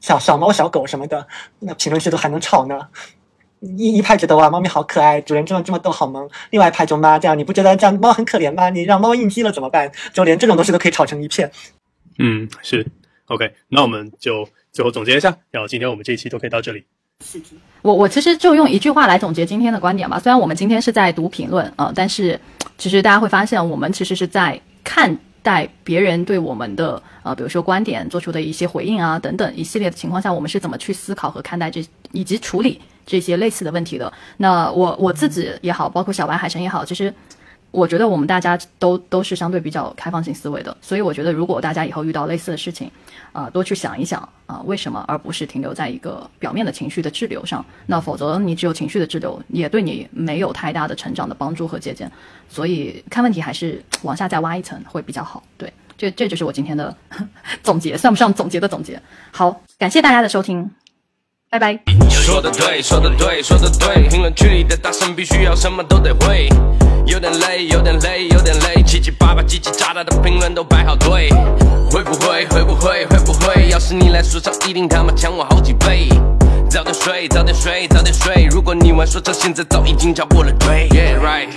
[0.00, 1.26] 小小猫小狗什么的，
[1.58, 2.86] 那评论区都还能吵呢。
[3.60, 8.70] 一一派觉得哇，猫咪好可爱，主人这么这么逗，好萌；另外一派就妈这样，你不觉得这样猫很可怜吗？
[8.70, 9.90] 你让猫应激了怎么办？
[10.12, 11.50] 就连这种东西都可以吵成一片。
[12.18, 12.86] 嗯，是
[13.26, 16.84] OK，那我们就最后总结一下，然后今天我们这一期都可以到这里。
[17.82, 20.18] 我我其实就用一句话来总结今天的观点吧。
[20.18, 22.38] 虽然我们今天是在读评论啊、呃但是
[22.78, 34.12] 其实大家会发现，我们其实是在看待别人对我们的呃，比如说观点做出的一些回应啊等等一系列的情况下，我们是怎么去思考和看待这以及处理这些类似的问题的。
[34.38, 37.12] 那我我自己也好，包括小白海神也好，其实。
[37.70, 42.90] 我觉得我们大家都都是相对比较开放性思维的，所以我觉得如果大家以后遇到类似的事情，
[43.32, 47.64] 啊、多去想一想啊、为什么，而不是停留在一个表面的情绪的滞留上。
[47.86, 52.10] 那否则你只有情绪的滞留，也对你没有太大的成长的帮助和借鉴。
[52.48, 55.42] 所以看问题还是往下再挖一层会比较好。
[55.56, 56.92] 对，这这就是我今天的
[57.62, 59.00] 总结，算不上总结的总结。
[59.30, 60.68] 好，感谢大家的收听，
[61.50, 61.76] 拜拜。
[62.08, 64.08] 说的对，说的对，说的对。
[64.08, 66.48] 评论区里的大神必须要什么都得会，
[67.06, 68.80] 有点累，有点累，有点累。
[68.84, 71.28] 七七八八、叽叽喳喳的评论都摆好队，
[71.90, 73.68] 会不会，会不会，会不会？
[73.68, 76.08] 要是你来说唱，一定他妈强我好几倍。
[76.70, 78.46] 早点睡，早点睡，早点睡。
[78.48, 80.88] 如果你玩说唱，现在早已经叫过了队。
[80.90, 81.48] Yeah right。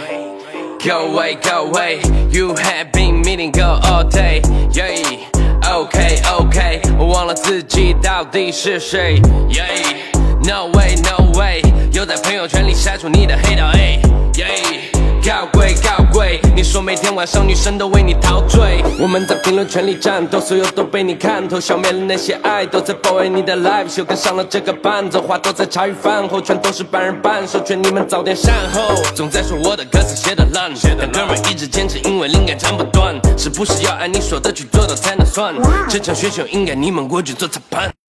[0.80, 2.00] Go away, go away.
[2.32, 4.42] You have been meeting go all day.
[4.72, 4.98] Yeah,
[5.74, 6.82] OK, OK.
[7.00, 9.20] 我忘了自己到底是谁。
[9.50, 9.66] Yeah,
[10.46, 11.64] no way, no way.
[11.92, 13.72] 又在朋友圈里晒出你的黑道
[14.34, 14.93] Yeah.
[15.26, 18.84] 高贵高贵，你说每天晚上女生都为你陶醉。
[19.00, 29.02] 我们在评论圈里战斗，所有都被你看透，消灭了那些爱，都在包围你的 live，秀跟上了这个伴奏，话都在茶余饭后，全都是半人半，兽劝你们早点善后。
[29.16, 30.70] 总在说我的歌词写的烂，
[31.00, 35.56] 但哥们儿一直坚持，因为灵感斩不断，是不是要按你说的去做到才能算？
[35.88, 37.94] 这场选秀应该你们过去做裁判。